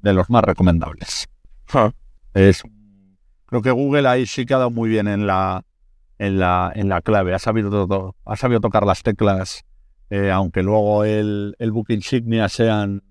[0.00, 1.28] de los más recomendables.
[2.32, 2.62] Es,
[3.44, 5.66] creo que Google ahí sí que ha dado muy bien en la,
[6.18, 7.34] en la, en la clave.
[7.34, 9.66] Ha sabido, ha sabido tocar las teclas,
[10.08, 13.02] eh, aunque luego el, el book insignia sean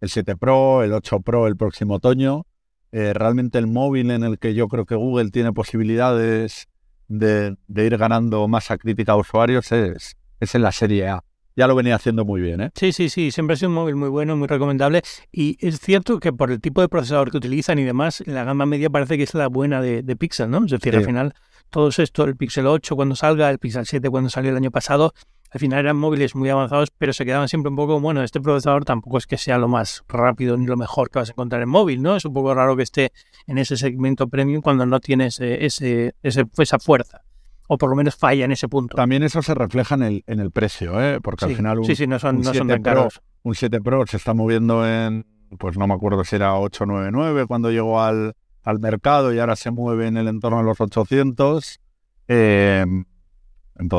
[0.00, 2.46] el 7 Pro, el 8 Pro el próximo otoño.
[2.92, 6.68] Eh, realmente el móvil en el que yo creo que Google tiene posibilidades
[7.08, 11.24] de, ir ganando masa crítica a usuarios es, es en la serie A
[11.56, 12.60] ya lo venía haciendo muy bien.
[12.60, 12.70] ¿eh?
[12.74, 15.02] Sí, sí, sí, siempre ha sido un móvil muy bueno, muy recomendable.
[15.32, 18.66] Y es cierto que por el tipo de procesador que utilizan y demás, la gama
[18.66, 20.64] media parece que es la buena de, Pixel, ¿no?
[20.64, 21.34] Es decir, al final,
[21.70, 25.14] todo esto, el Pixel 8 cuando salga, el Pixel 7 cuando salió el año pasado,
[25.50, 28.84] al final eran móviles muy avanzados, pero se quedaban siempre un poco, bueno, este procesador
[28.84, 31.68] tampoco es que sea lo más rápido ni lo mejor que vas a encontrar en
[31.68, 32.16] móvil, ¿no?
[32.16, 33.12] Es un poco raro que esté
[33.46, 37.22] en ese segmento premium cuando no tiene ese, ese, esa fuerza.
[37.68, 38.96] O por lo menos falla en ese punto.
[38.96, 41.20] También eso se refleja en el, en el precio, ¿eh?
[41.20, 43.20] Porque al final un, sí, sí, no son, no son tan caros.
[43.42, 45.26] un 7 Pro se está moviendo en,
[45.58, 49.72] pues no me acuerdo si era 899 cuando llegó al, al mercado y ahora se
[49.72, 51.80] mueve en el entorno de los 800.
[52.28, 52.84] Eh,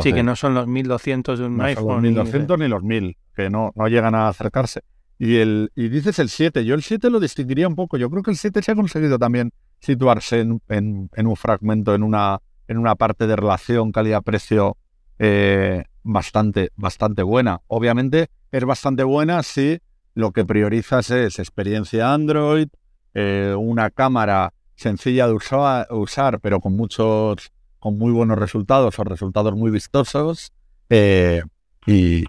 [0.02, 1.84] sí, que no son los 1200 de un iPhone.
[1.84, 4.82] Son los 1200 ni, los 1000, que no, no llegan a acercarse.
[5.20, 7.98] Y, el, y dices el 7, yo el 7 lo distinguiría un poco.
[7.98, 12.04] Yo creo que el 7 se ha conseguido también situarse en, en, un fragmento, en
[12.04, 14.78] una, en una parte de relación calidad-precio
[15.20, 17.62] eh, bastante, bastante buena.
[17.68, 19.80] Obviamente es bastante buena si
[20.14, 22.68] lo que priorizas es experiencia Android,
[23.14, 27.52] eh, una cámara sencilla de usar, pero con muchos
[27.92, 30.52] muy buenos resultados o resultados muy vistosos.
[30.90, 31.42] Eh,
[31.86, 32.26] y,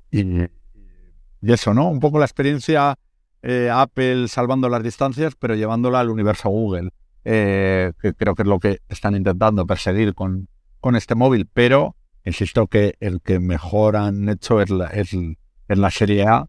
[1.42, 1.88] eso, ¿no?
[1.88, 2.98] Un poco la experiencia
[3.42, 6.90] eh, Apple salvando las distancias, pero llevándola al universo Google,
[7.24, 10.48] eh, que creo que es lo que están intentando perseguir con,
[10.80, 11.48] con este móvil.
[11.52, 16.46] Pero insisto que el que mejor han hecho es la, es, es la serie A,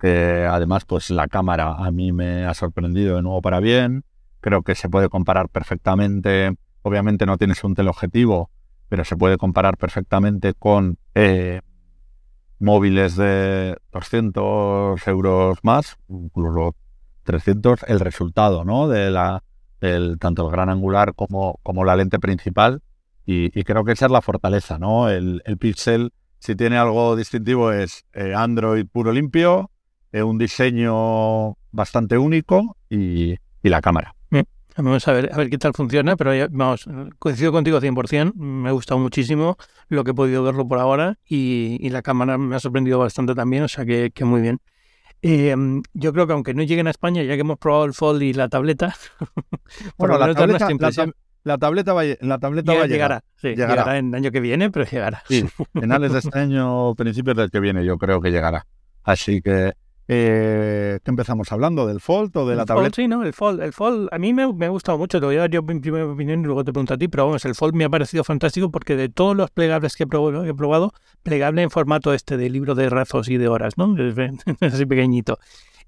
[0.00, 4.04] que además, pues la cámara a mí me ha sorprendido de nuevo para bien.
[4.40, 6.54] Creo que se puede comparar perfectamente
[6.86, 8.50] Obviamente no tienes un teleobjetivo,
[8.90, 11.62] pero se puede comparar perfectamente con eh,
[12.58, 16.76] móviles de 200 euros más, incluso
[17.22, 18.86] 300, el resultado, ¿no?
[18.86, 19.42] De la,
[19.80, 22.82] del, tanto el gran angular como, como la lente principal.
[23.24, 25.08] Y, creo que esa es la fortaleza, ¿no?
[25.08, 29.70] El, Pixel, si tiene algo distintivo, es eh, Android puro limpio,
[30.12, 34.14] eh, un diseño bastante único y, y la cámara.
[34.76, 36.88] Vamos a ver, a ver qué tal funciona, pero vamos,
[37.20, 39.56] coincido contigo 100%, me ha gustado muchísimo
[39.88, 43.62] lo que he podido verlo por ahora y, la cámara me ha sorprendido bastante también,
[43.62, 44.58] o sea que, muy bien.
[45.22, 48.22] Em, yo creo que aunque no lleguen a España, ya que hemos probado el Fold
[48.22, 48.94] y la tableta,
[49.96, 50.68] bueno, la tableta,
[51.44, 53.22] la, tableta, va, la tableta va a llegar.
[53.36, 53.96] Sí, llegará.
[53.96, 55.22] en el año que viene, pero llegará.
[55.28, 58.66] Sí, finales de este año, principios del que viene, yo creo que llegará.
[59.04, 59.74] Así que
[60.06, 61.86] eh, ¿Qué empezamos hablando?
[61.86, 62.96] ¿Del Fold o de la tableta?
[62.96, 63.62] sí, no, el Fold.
[63.62, 65.18] El Fold a mí me, me, ha gustado mucho.
[65.18, 67.08] Te voy a dar yo mi primera opinión y luego te pregunto a ti.
[67.08, 70.06] Pero vamos, el Fold me ha parecido fantástico porque de todos los plegables que he
[70.06, 73.94] probado, he probado plegable en formato este de libro de razos y de horas, ¿no?
[74.60, 75.38] Es así pequeñito.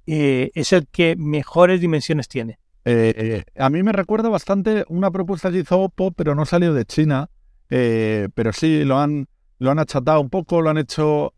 [0.07, 2.59] Eh, es el que mejores dimensiones tiene.
[2.85, 6.85] Eh, a mí me recuerda bastante una propuesta que hizo Oppo, pero no salió de
[6.85, 7.29] China.
[7.69, 11.35] pero sí, lo han, lo han achatado un poco, lo han hecho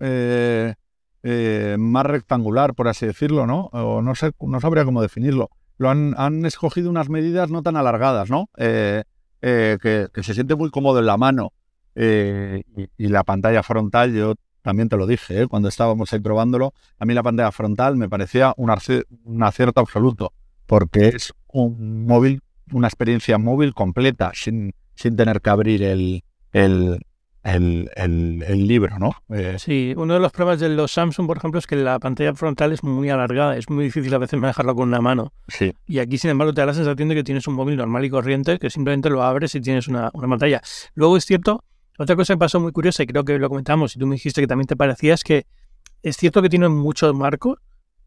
[1.22, 3.66] eh, más rectangular, por así decirlo, ¿no?
[3.72, 5.50] O no sé, no sabría cómo definirlo.
[5.76, 8.50] Lo han, han escogido unas medidas no tan alargadas, ¿no?
[8.56, 9.04] Eh,
[9.40, 11.52] eh, que, se siente muy cómodo en la mano.
[11.94, 17.14] Y, la pantalla frontal, yo también te lo dije, cuando estábamos ahí probándolo, a mí
[17.14, 20.32] la pantalla frontal me parecía un, acierto absoluto,
[20.66, 22.40] porque es un móvil,
[22.72, 27.00] una experiencia móvil completa, sin, sin tener que abrir el, el,
[27.44, 29.12] el, el, libro, ¿no?
[29.30, 32.34] Eh, sí, uno de los problemas de los Samsung, por ejemplo, es que la pantalla
[32.34, 35.32] frontal es muy alargada, es muy difícil a veces manejarla con una mano.
[35.48, 35.72] Sí.
[35.86, 38.10] Y aquí, sin embargo, te da la sensación de que tienes un móvil normal y
[38.10, 40.60] corriente, que simplemente lo abres y tienes una, una pantalla.
[40.94, 41.64] Luego es cierto,
[41.98, 44.40] otra cosa que pasó muy curiosa, y creo que lo comentamos, y tú me dijiste
[44.40, 45.46] que también te parecía, es que
[46.02, 47.58] es cierto que tiene mucho marco,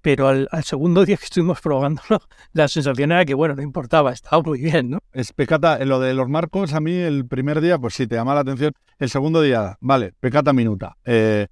[0.02, 2.20] pero al, segundo día que estuvimos probándolo,
[2.54, 5.00] la sensación era que, bueno, no importaba, estaba muy bien, ¿no?
[5.14, 8.16] Es pecata, en lo de los marcos, a mí el primer día, pues sí, te
[8.16, 8.74] llama la atención.
[9.00, 10.98] El segundo día, vale, pecata minuta.
[11.06, 11.48] Eh,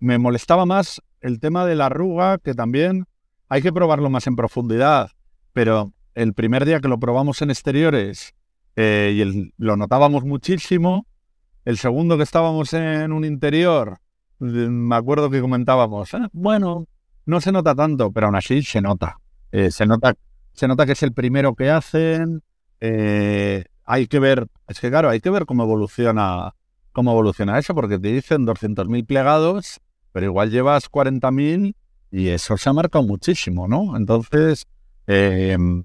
[0.00, 3.06] me molestaba más el tema de la arruga, que también
[3.48, 5.10] hay que probarlo más en profundidad,
[5.52, 8.34] pero el primer día que lo probamos en exteriores
[8.74, 11.06] eh, y lo notábamos muchísimo,
[11.64, 13.98] el segundo que estábamos en un interior,
[14.38, 16.86] me acuerdo que comentábamos, ah, bueno,
[17.26, 19.18] no se nota tanto, pero aún así se nota.
[19.52, 20.14] Eh, se nota.
[20.52, 22.42] Se nota que es el primero que hacen.
[22.80, 26.54] Eh, hay que ver, es que claro, hay que ver cómo evoluciona,
[26.92, 29.80] cómo evoluciona eso, porque te dicen 200.000 plegados,
[30.12, 31.74] pero igual llevas 40.000
[32.10, 33.96] y eso se ha marcado muchísimo, ¿no?
[33.96, 34.66] Entonces,
[35.06, 35.84] em,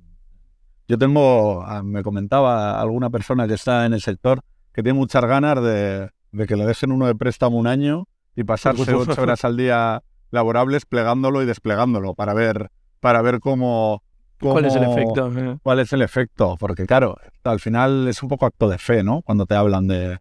[0.87, 4.41] yo tengo, ah, me comentaba alguna persona que está en el sector
[4.73, 8.43] que tiene muchas ganas de, de que le dejen uno de préstamo un año y
[8.43, 10.01] pasarse ocho horas al día
[10.31, 14.01] laborables plegándolo y desplegándolo para ver, para ver cómo,
[14.41, 15.31] ¿Cuál es el efecto?
[15.61, 16.57] ¿Cuál es el efecto?
[16.59, 19.21] Porque claro, al final es un poco acto de fe, ¿no?
[19.21, 20.17] Cuando te hablan de,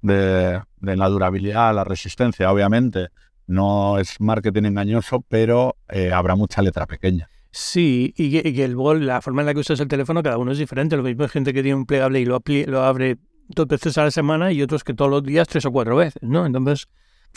[0.00, 3.08] de, la durabilidad, la resistencia, obviamente.
[3.46, 7.28] No es marketing engañoso, pero eh, habrá mucha letra pequeña.
[7.50, 10.52] Sí, y que, el bol, la forma en la que usas el teléfono, cada uno
[10.52, 10.96] es diferente.
[10.96, 14.04] Lo mismo hay gente que tiene un plegable y lo, lo abre dos veces a
[14.04, 16.46] la semana y otros que todos los días tres o cuatro veces, ¿no?
[16.46, 16.88] Entonces,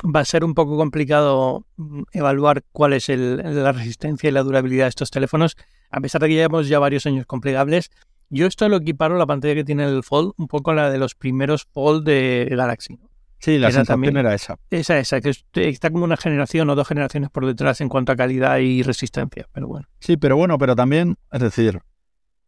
[0.03, 4.85] va a ser un poco complicado mm, evaluar cuál es la resistencia y la durabilidad
[4.85, 5.55] de estos teléfonos,
[5.89, 7.91] a pesar de que llevamos ya varios años con plegables.
[8.29, 10.97] Yo esto lo equiparo la pantalla que tiene el Fold un poco a la de
[10.97, 12.99] los primeros Fold de Galaxy.
[13.39, 14.57] Sí, la sensación era esa.
[14.71, 18.15] Esa, esa, que está como una generación o dos generaciones por detrás en cuanto a
[18.15, 19.87] calidad y resistencia, pero bueno.
[19.99, 21.79] Sí, pero bueno, pero también, es decir,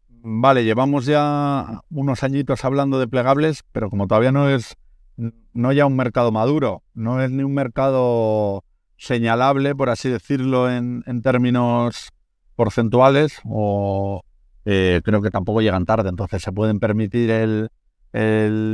[0.09, 4.77] vale, llevamos ya unos añitos hablando de plegables, pero como todavía no es
[5.53, 8.63] no ya un mercado maduro, no es ni un mercado
[8.97, 12.09] señalable, por así decirlo, en, términos
[12.55, 14.21] porcentuales, o
[14.65, 17.69] eh, creo que tampoco llegan tarde, entonces se pueden permitir el,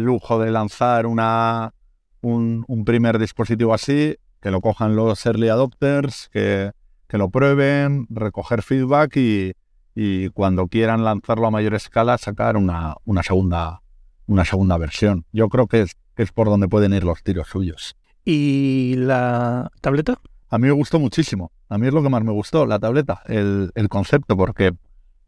[0.03, 1.73] lujo de lanzar una,
[2.21, 6.71] un, primer dispositivo así, que lo cojan los early adopters, que,
[7.09, 9.53] lo prueben, recoger feedback y,
[9.95, 13.81] y, cuando quieran lanzarlo a mayor escala sacar una, una, segunda,
[14.27, 15.25] una segunda versión.
[15.31, 17.95] Yo creo que es, que es por donde pueden ir los tiros suyos.
[18.23, 20.19] ¿Y la tableta?
[20.49, 21.51] A mí me gustó muchísimo.
[21.69, 24.73] A mí es lo que más me gustó, la tableta, el, concepto, porque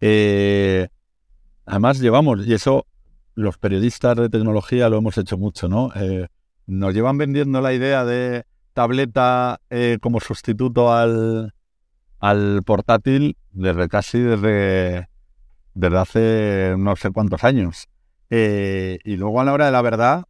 [0.02, 0.88] eh,
[1.66, 2.86] además llevamos, y eso
[3.34, 5.92] los periodistas de tecnología lo hemos hecho mucho, ¿no?
[5.96, 6.28] Eh,
[6.68, 11.54] nos llevan vendiendo la idea de tableta eh, como sustituto al,
[12.20, 15.08] al portátil desde casi desde,
[15.74, 17.88] desde hace no sé cuántos años.
[18.30, 20.26] y luego a la hora de la verdad,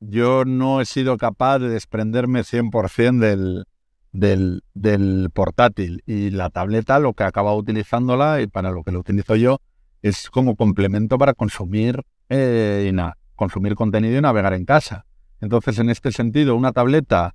[0.00, 3.66] yo no he sido capaz de desprenderme 100% del,
[4.12, 9.00] del, del portátil y la tableta, lo que acaba utilizándola y para lo que lo
[9.00, 9.60] utilizo yo,
[10.02, 12.92] es como complemento para consumir, eh,
[13.36, 15.04] consumir contenido y navegar en casa.
[15.40, 17.34] Entonces, en este sentido, una tableta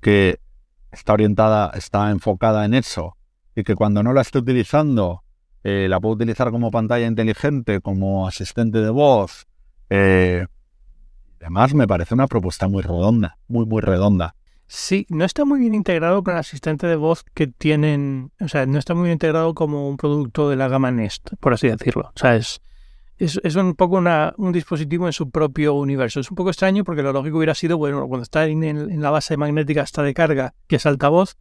[0.00, 0.38] que
[0.92, 3.16] está orientada, está enfocada en eso
[3.54, 5.22] y que cuando no la esté utilizando,
[5.64, 9.46] eh, la puedo utilizar como pantalla inteligente, como asistente de voz,
[9.90, 10.46] eh,
[11.40, 14.34] Además, me parece una propuesta muy redonda, muy, muy redonda.
[14.68, 18.66] Sí, no está muy bien integrado con el asistente de voz que tienen, o sea,
[18.66, 22.10] no está muy bien integrado como un producto de la gama Nest, por así decirlo.
[22.14, 22.60] O sea, es,
[23.18, 26.18] es, un poco una, un dispositivo en su propio universo.
[26.18, 29.10] Es un poco extraño porque lo lógico hubiera sido, bueno, cuando está en, en la
[29.10, 31.36] base magnética hasta de carga, que es altavoz,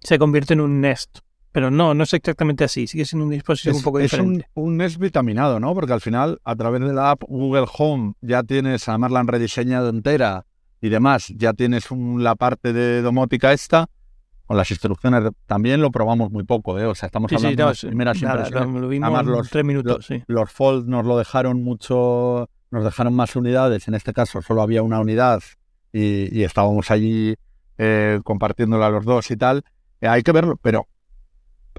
[0.00, 1.20] se convierte en un Nest.
[1.56, 4.42] Pero no, no es exactamente así, sigue siendo un dispositivo un poco diferente.
[4.42, 5.72] Es un, NES vitaminado, ¿no?
[5.72, 9.26] Porque al final, a través de la app Google Home, ya tienes, además la han
[9.26, 10.44] rediseñado entera
[10.82, 13.88] y demás, ya tienes la parte de domótica esta,
[14.44, 16.84] con las instrucciones también lo probamos muy poco, ¿eh?
[16.84, 18.82] O sea, estamos hablando de las primeras impresiones.
[18.82, 20.22] Lo vimos los, tres minutos, sí.
[20.26, 24.82] Los Fold nos lo dejaron mucho, nos dejaron más unidades, en este caso solo había
[24.82, 25.40] una unidad
[25.90, 27.34] y, estábamos allí
[27.78, 29.64] eh, compartiéndola los dos y tal.
[30.02, 30.86] Eh, hay que verlo, pero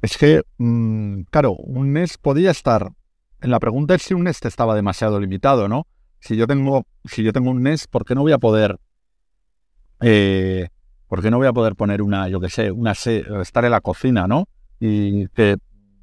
[0.02, 2.92] es que, mm, claro, un NES podía estar.
[3.42, 5.88] En la pregunta es si un NES estaba demasiado limitado, ¿no?
[6.20, 8.78] Si yo tengo, si yo tengo un NES, ¿por qué no voy a poder.
[10.02, 10.70] Eh,
[11.08, 13.82] ¿Por qué no voy a poder poner una, yo qué sé, una estar en la
[13.82, 14.48] cocina, ¿no?
[14.80, 15.58] Y que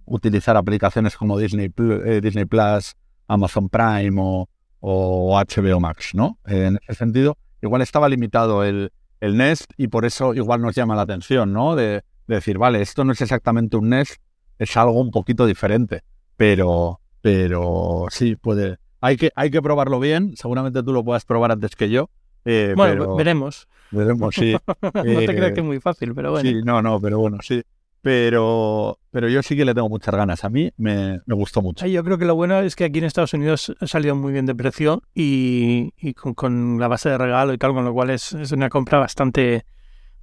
[0.07, 2.95] utilizar aplicaciones como Disney, eh, Disney Plus,
[3.29, 4.49] Amazon Prime o,
[4.81, 6.39] HBO Max, ¿no?
[6.47, 10.95] En ese sentido, igual estaba limitado el, el Nest y por eso igual nos llama
[10.95, 11.77] la atención, ¿no?
[11.77, 14.21] De, decir, vale, esto no es exactamente un NES,
[14.59, 16.03] es algo un poquito diferente,
[16.37, 18.79] pero, pero sí, puede.
[19.01, 22.09] Hay que, hay que probarlo bien, seguramente tú lo puedas probar antes que yo.
[22.45, 23.69] Eh, bueno, veremos.
[23.91, 24.53] Veremos, sí.
[24.83, 26.49] no te creas que es muy fácil, pero bueno.
[26.49, 27.63] Sí, no, no, pero bueno, sí.
[28.03, 30.45] pero, pero yo sí que le tengo muchas ganas.
[30.45, 31.85] A mí me, me gustó mucho.
[31.85, 34.33] Ay, Yo creo que lo bueno es que aquí en Estados Unidos ha salido muy
[34.33, 37.95] bien de precio y, y con, con la base de regalo y tal, con lo
[37.95, 39.65] cual es, es una compra bastante,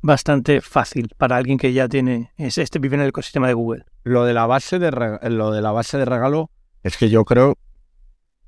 [0.01, 3.85] bastante fácil para alguien que ya tiene, es, este vive en el ecosistema de Google.
[4.03, 4.91] Lo de la base de
[5.29, 6.49] lo de la base de regalo
[6.83, 7.57] es que yo creo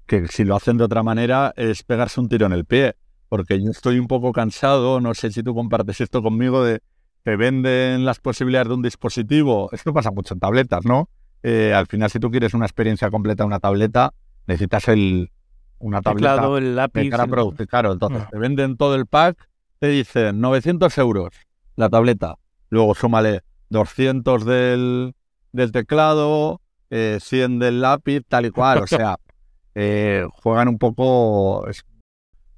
[0.08, 2.96] que si lo hacen de otra manera es pegarse un tiro en el pie,
[3.30, 6.82] porque yo estoy un poco cansado, no sé si tú compartes esto conmigo de
[7.24, 11.08] te venden las posibilidades de un dispositivo, esto pasa mucho en tabletas, ¿no?
[11.42, 14.14] Eh, al final si tú quieres una experiencia completa una tableta,
[14.48, 15.32] necesitas el
[15.80, 17.02] una tableta Teclado, el lápiz.
[17.04, 18.30] de cara a el- producir, claro, entonces Ah.
[18.32, 19.38] te venden todo el pack,
[19.84, 21.34] te dicen 900 euros
[21.76, 22.36] la tableta,
[22.70, 25.14] luego súmale 200 del,
[25.52, 29.18] del teclado, eh, 100 del lápiz, tal y cual, o sea,
[29.76, 31.68] eh, juegan un poco,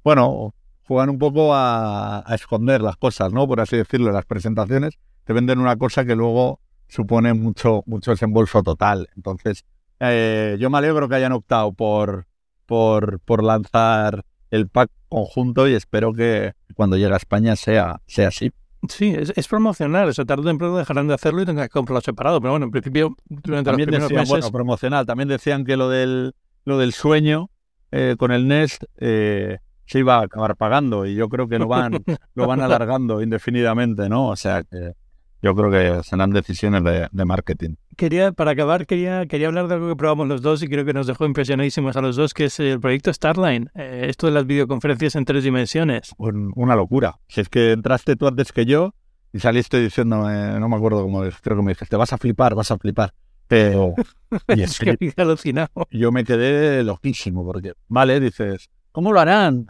[0.04, 0.54] bueno,
[0.86, 3.48] juegan un poco a, a esconder las cosas, ¿no?
[3.48, 8.62] Por así decirlo, las presentaciones te venden una cosa que luego supone mucho, mucho desembolso
[8.62, 9.08] total.
[9.16, 9.64] Entonces,
[9.98, 12.28] eh, yo me alegro que hayan optado por,
[12.66, 18.28] por, por lanzar el pack conjunto y espero que cuando llegue a España sea, sea
[18.28, 18.52] así.
[18.86, 21.72] Sí, es, es promocional, o sea, tarde o temprano dejarán de hacerlo y tendrán que
[21.72, 24.28] comprarlo separado, pero bueno, en principio, durante También los primeros decían, meses...
[24.28, 26.34] bueno, promocional, también decían que lo del,
[26.66, 27.48] lo del sueño
[27.92, 31.66] eh, con el Nest eh, se iba a acabar pagando y yo creo que lo
[31.66, 32.04] van,
[32.34, 34.28] lo van alargando indefinidamente, ¿no?
[34.28, 34.92] O sea que
[35.40, 37.76] yo creo que serán decisiones de, de marketing.
[37.96, 40.92] Quería, para acabar, quería, quería hablar de algo que probamos los dos y creo que
[40.92, 44.46] nos dejó impresionadísimos a los dos, que es el proyecto Starline, eh, esto de las
[44.46, 46.12] videoconferencias en tres dimensiones.
[46.18, 47.16] Un- una locura.
[47.28, 48.94] Si es que entraste tú antes que yo
[49.32, 52.54] y saliste diciéndome, no me acuerdo cómo es, creo que me dijiste, vas a flipar,
[52.54, 53.14] vas a flipar.
[53.48, 53.94] Pero
[54.48, 55.70] y es es que que alucinado.
[55.90, 59.66] yo me quedé loquísimo porque, vale, dices, ¿cómo lo harán?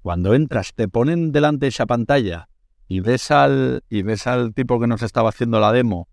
[0.00, 2.48] Cuando entras, te ponen delante esa pantalla
[2.88, 6.08] y ves al, y ves al tipo que nos estaba haciendo la demo.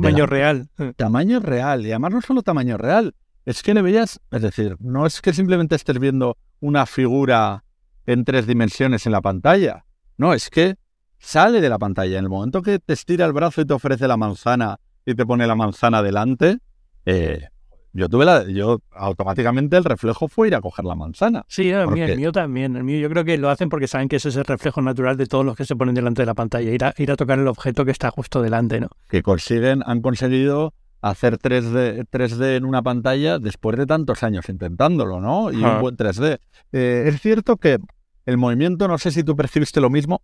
[0.00, 0.68] Tamaño real.
[0.96, 1.86] Tamaño real.
[1.86, 3.14] Y además no solo tamaño real.
[3.44, 7.64] Es que le veías, es decir, no es que simplemente estés viendo una figura
[8.04, 9.84] en tres dimensiones en la pantalla.
[10.18, 10.76] No, es que
[11.18, 12.18] sale de la pantalla.
[12.18, 15.24] En el momento que te estira el brazo y te ofrece la manzana y te
[15.24, 16.58] pone la manzana delante,
[17.04, 17.48] eh,
[17.96, 21.44] yo tuve la, yo automáticamente el reflejo fue ir a coger la manzana.
[21.48, 22.76] Sí, el ¿Por mío, el mío también.
[22.76, 25.16] El mío yo creo que lo hacen porque saben que ese es el reflejo natural
[25.16, 27.38] de todos los que se ponen delante de la pantalla, ir a, ir a tocar
[27.38, 28.88] el objeto que está justo delante, ¿no?
[29.08, 35.20] que consiguen, han conseguido hacer 3D, 3D en una pantalla después de tantos años intentándolo,
[35.20, 35.52] ¿no?
[35.52, 36.38] Y un buen 3D.
[36.72, 37.78] Eh, es cierto que
[38.24, 40.22] el movimiento, no sé si tú percibiste lo mismo,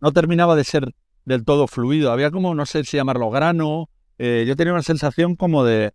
[0.00, 0.92] no terminaba de ser
[1.24, 2.12] del todo fluido.
[2.12, 3.88] Había como, no sé si llamarlo grano.
[4.18, 5.92] eh, yo tenía una sensación como de,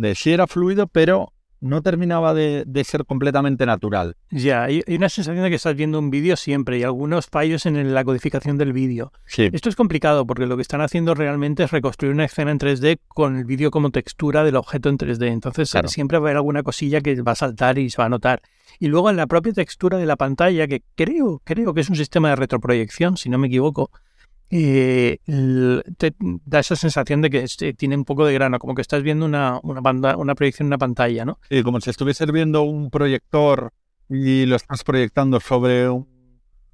[0.00, 1.32] de sí era fluido, pero
[1.62, 4.16] no terminaba de, de ser completamente natural.
[4.30, 7.66] Ya, hay, hay una sensación de que estás viendo un vídeo siempre y algunos fallos
[7.66, 9.12] en la codificación del vídeo.
[9.26, 12.58] Sí, Esto es complicado porque lo que están haciendo realmente es reconstruir una escena en
[12.58, 15.26] 3D con el vídeo como textura del objeto en 3D.
[15.26, 15.88] Entonces Claro.
[15.88, 18.40] siempre va a haber alguna cosilla que va a saltar y se va a notar.
[18.78, 21.96] Y luego en la propia textura de la pantalla, que creo, creo que es un
[21.96, 23.90] sistema de retroproyección, si no me equivoco,
[24.50, 25.18] eh,
[25.96, 29.02] te da esa sensación de que este, tiene un poco de grano, como que estás
[29.02, 31.38] viendo una, una, panda- una proyección en una pantalla, ¿no?
[31.48, 33.72] y como si estuvieses viendo un proyector
[34.08, 36.08] y lo estás proyectando sobre un-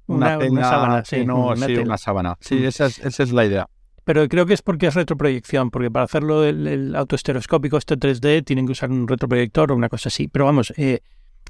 [0.07, 2.37] una, Una- tela una sábana, sí, no- una sí, una sábana.
[2.39, 2.63] Sí, Mm.
[2.65, 3.67] esa es, esa es la idea.
[4.05, 8.41] Pero creo que es porque es retroproyección, porque para hacerlo el, el autoestereoscópico este 3D
[8.45, 10.29] tienen que usar un retroproyector o una cosa así.
[10.29, 11.01] Pero vamos, eh,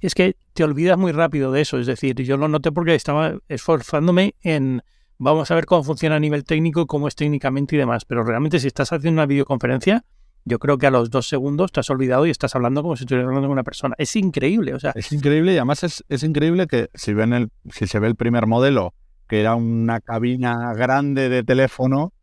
[0.01, 1.77] es que te olvidas muy rápido de eso.
[1.77, 4.81] Es decir, yo lo noté porque estaba esforzándome en
[5.17, 8.05] vamos a ver cómo funciona a nivel técnico, cómo es técnicamente y demás.
[8.05, 10.05] Pero realmente si estás haciendo una videoconferencia,
[10.45, 13.03] yo creo que a los dos segundos te has olvidado y estás hablando como si
[13.03, 13.95] estuvieras hablando con una persona.
[13.97, 17.49] Es increíble, o sea, Es increíble y además es, es increíble que si ven el,
[17.69, 18.93] si se ve el primer modelo,
[19.27, 22.13] que era una cabina grande de teléfono,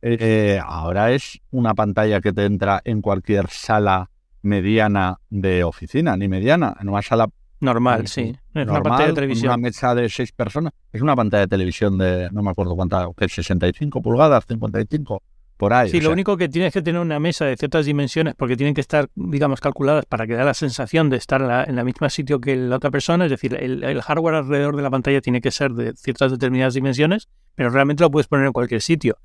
[0.00, 4.10] eh, ahora es una pantalla que te entra en cualquier sala
[4.42, 7.28] mediana de oficina, ni mediana, en una sala
[7.60, 8.36] normal, Sí, sí.
[8.54, 9.48] Es una pantalla de televisión.
[9.48, 10.72] una mesa de seis personas.
[10.92, 15.22] Es una pantalla de televisión de, no me acuerdo cuánta, que 65 pulgadas, 55,
[15.56, 15.88] por ahí.
[15.88, 18.74] Sí, lo sea, único que tienes que tener una mesa de ciertas dimensiones porque tienen
[18.74, 21.84] que estar, digamos, calculadas para que dé la sensación de estar en la, en la
[21.84, 23.24] misma sitio que la otra persona.
[23.24, 26.74] Es decir, el, el hardware alrededor de la pantalla tiene que ser de ciertas determinadas
[26.74, 29.18] dimensiones, pero realmente lo puedes poner en cualquier sitio.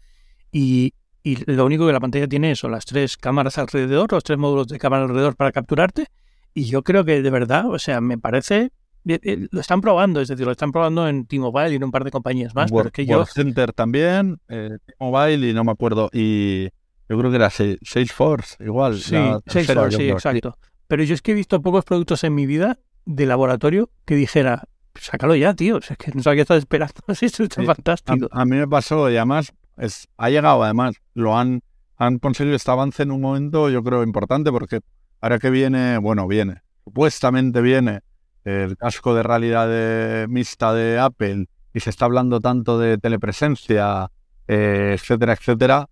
[0.51, 4.37] Y, y lo único que la pantalla tiene son las tres cámaras alrededor, los tres
[4.37, 6.07] módulos de cámara alrededor para capturarte.
[6.53, 8.71] Y yo creo que de verdad, o sea, me parece...
[9.07, 11.91] eh, eh, Lo están probando, es decir, lo están probando en T-Mobile y en un
[11.91, 13.19] par de compañías más, que yo...
[13.19, 16.09] Word Center también, eh, Mobile y no me acuerdo.
[16.11, 16.65] Y
[17.07, 18.97] yo creo que era Sa- Salesforce, igual.
[18.97, 20.15] Sí, la tercera, Salesforce, sí, creo.
[20.15, 20.57] exacto.
[20.87, 24.67] Pero yo es que he visto pocos productos en mi vida de laboratorio que dijera,
[24.95, 25.77] sácalo ya, tío.
[25.77, 26.93] O sea, es que no sabía qué estás esperando.
[27.15, 27.67] Sí, esto está Sí.
[27.67, 28.27] fantástico.
[28.31, 31.61] A, a mí me pasó y además es, ha llegado además, lo han,
[31.95, 34.79] han conseguido este avance en un momento, yo creo, importante, porque
[35.21, 38.01] ahora que viene, bueno, viene, supuestamente viene
[38.45, 44.11] el casco de realidad mixta de Apple y se está hablando tanto de telepresencia,
[44.47, 45.89] eh, etcétera, etcétera,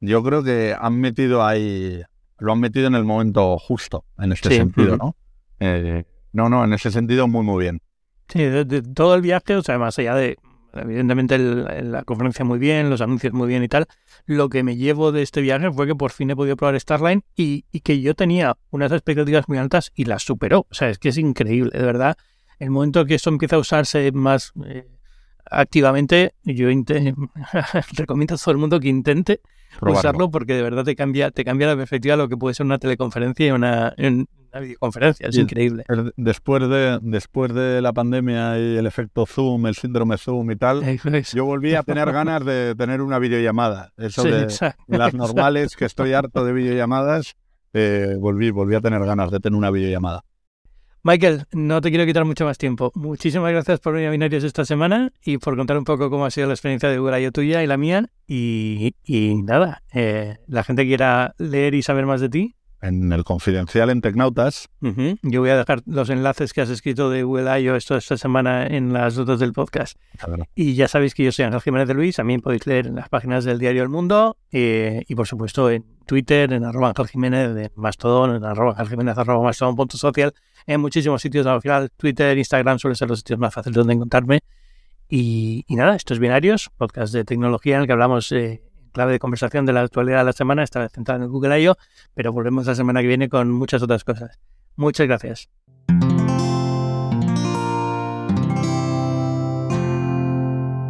[0.00, 2.02] yo creo que han metido ahí,
[2.38, 5.16] lo han metido en el momento justo, en este sentido, ¿no?
[5.58, 7.80] Eh, no, no, en ese sentido muy, muy bien.
[8.28, 10.36] Sí, de, todo el viaje, o sea, más allá de,
[10.78, 13.86] evidentemente, la conferencia muy bien, los anuncios muy bien y tal,
[14.26, 17.22] lo que me llevo de este viaje fue que por fin he podido probar Starline
[17.36, 20.66] y, que yo tenía unas expectativas muy altas y las superó.
[20.70, 22.16] O sea, es que es increíble, de verdad.
[22.58, 24.88] El momento que eso empieza a usarse más eh,
[25.50, 26.68] activamente, yo
[27.96, 29.40] recomiendo a todo el mundo que intente
[29.80, 32.66] usarlo porque de verdad te cambia, te cambia la perspectiva de lo que puede ser
[32.66, 33.94] una teleconferencia y una,
[34.56, 35.28] una videoconferencia.
[35.28, 35.84] Es increíble.
[36.16, 40.82] Después de, después de la pandemia y el efecto Zoom, el síndrome Zoom y tal,
[41.34, 43.92] yo volví a tener ganas de tener una videollamada.
[43.96, 44.48] Eso de
[44.88, 47.36] las normales, que estoy harto de videollamadas,
[47.72, 50.24] eh, volví, volví a tener ganas de tener una videollamada.
[51.02, 52.90] Michael, no te quiero quitar mucho más tiempo.
[52.96, 56.32] Muchísimas gracias por venir a Binarios esta semana y por contar un poco cómo ha
[56.32, 57.30] sido la experiencia de I.O.
[57.30, 58.10] tuya y la mía.
[58.26, 58.92] Y,
[59.44, 62.56] nada, eh, la gente quiera leer y saber más de ti,
[62.86, 64.68] en el confidencial en Tecnautas.
[65.22, 67.76] Yo voy a dejar los enlaces que has escrito de Google I.O.
[67.76, 69.98] esta semana en las notas del podcast.
[70.54, 72.16] Y ya sabéis que yo soy Ángel Jiménez de Luis.
[72.16, 75.84] También podéis leer en las páginas del diario El Mundo eh, y, por supuesto, en
[76.06, 80.32] Twitter, en arroba Ángel Jiménez, en Mastodon, en arroba Ángel Jiménez, arroba Mastodon.social.
[80.66, 81.46] En muchísimos sitios.
[81.46, 84.40] Al final, Twitter, Instagram suelen ser los sitios más fáciles donde encontrarme.
[85.08, 88.62] Y, nada, estos binarios, podcast de tecnología en el que hablamos eh,
[88.96, 91.76] clave de conversación de la actualidad de la semana, está centrada en el Google I.O.,
[92.14, 94.40] pero volvemos la semana que viene con muchas otras cosas.
[94.74, 95.50] Muchas gracias.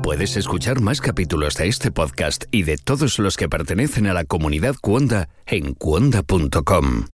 [0.05, 4.25] Puedes escuchar más capítulos de este podcast y de todos los que pertenecen a la
[4.25, 7.16] comunidad Cuonda en cuonda.com.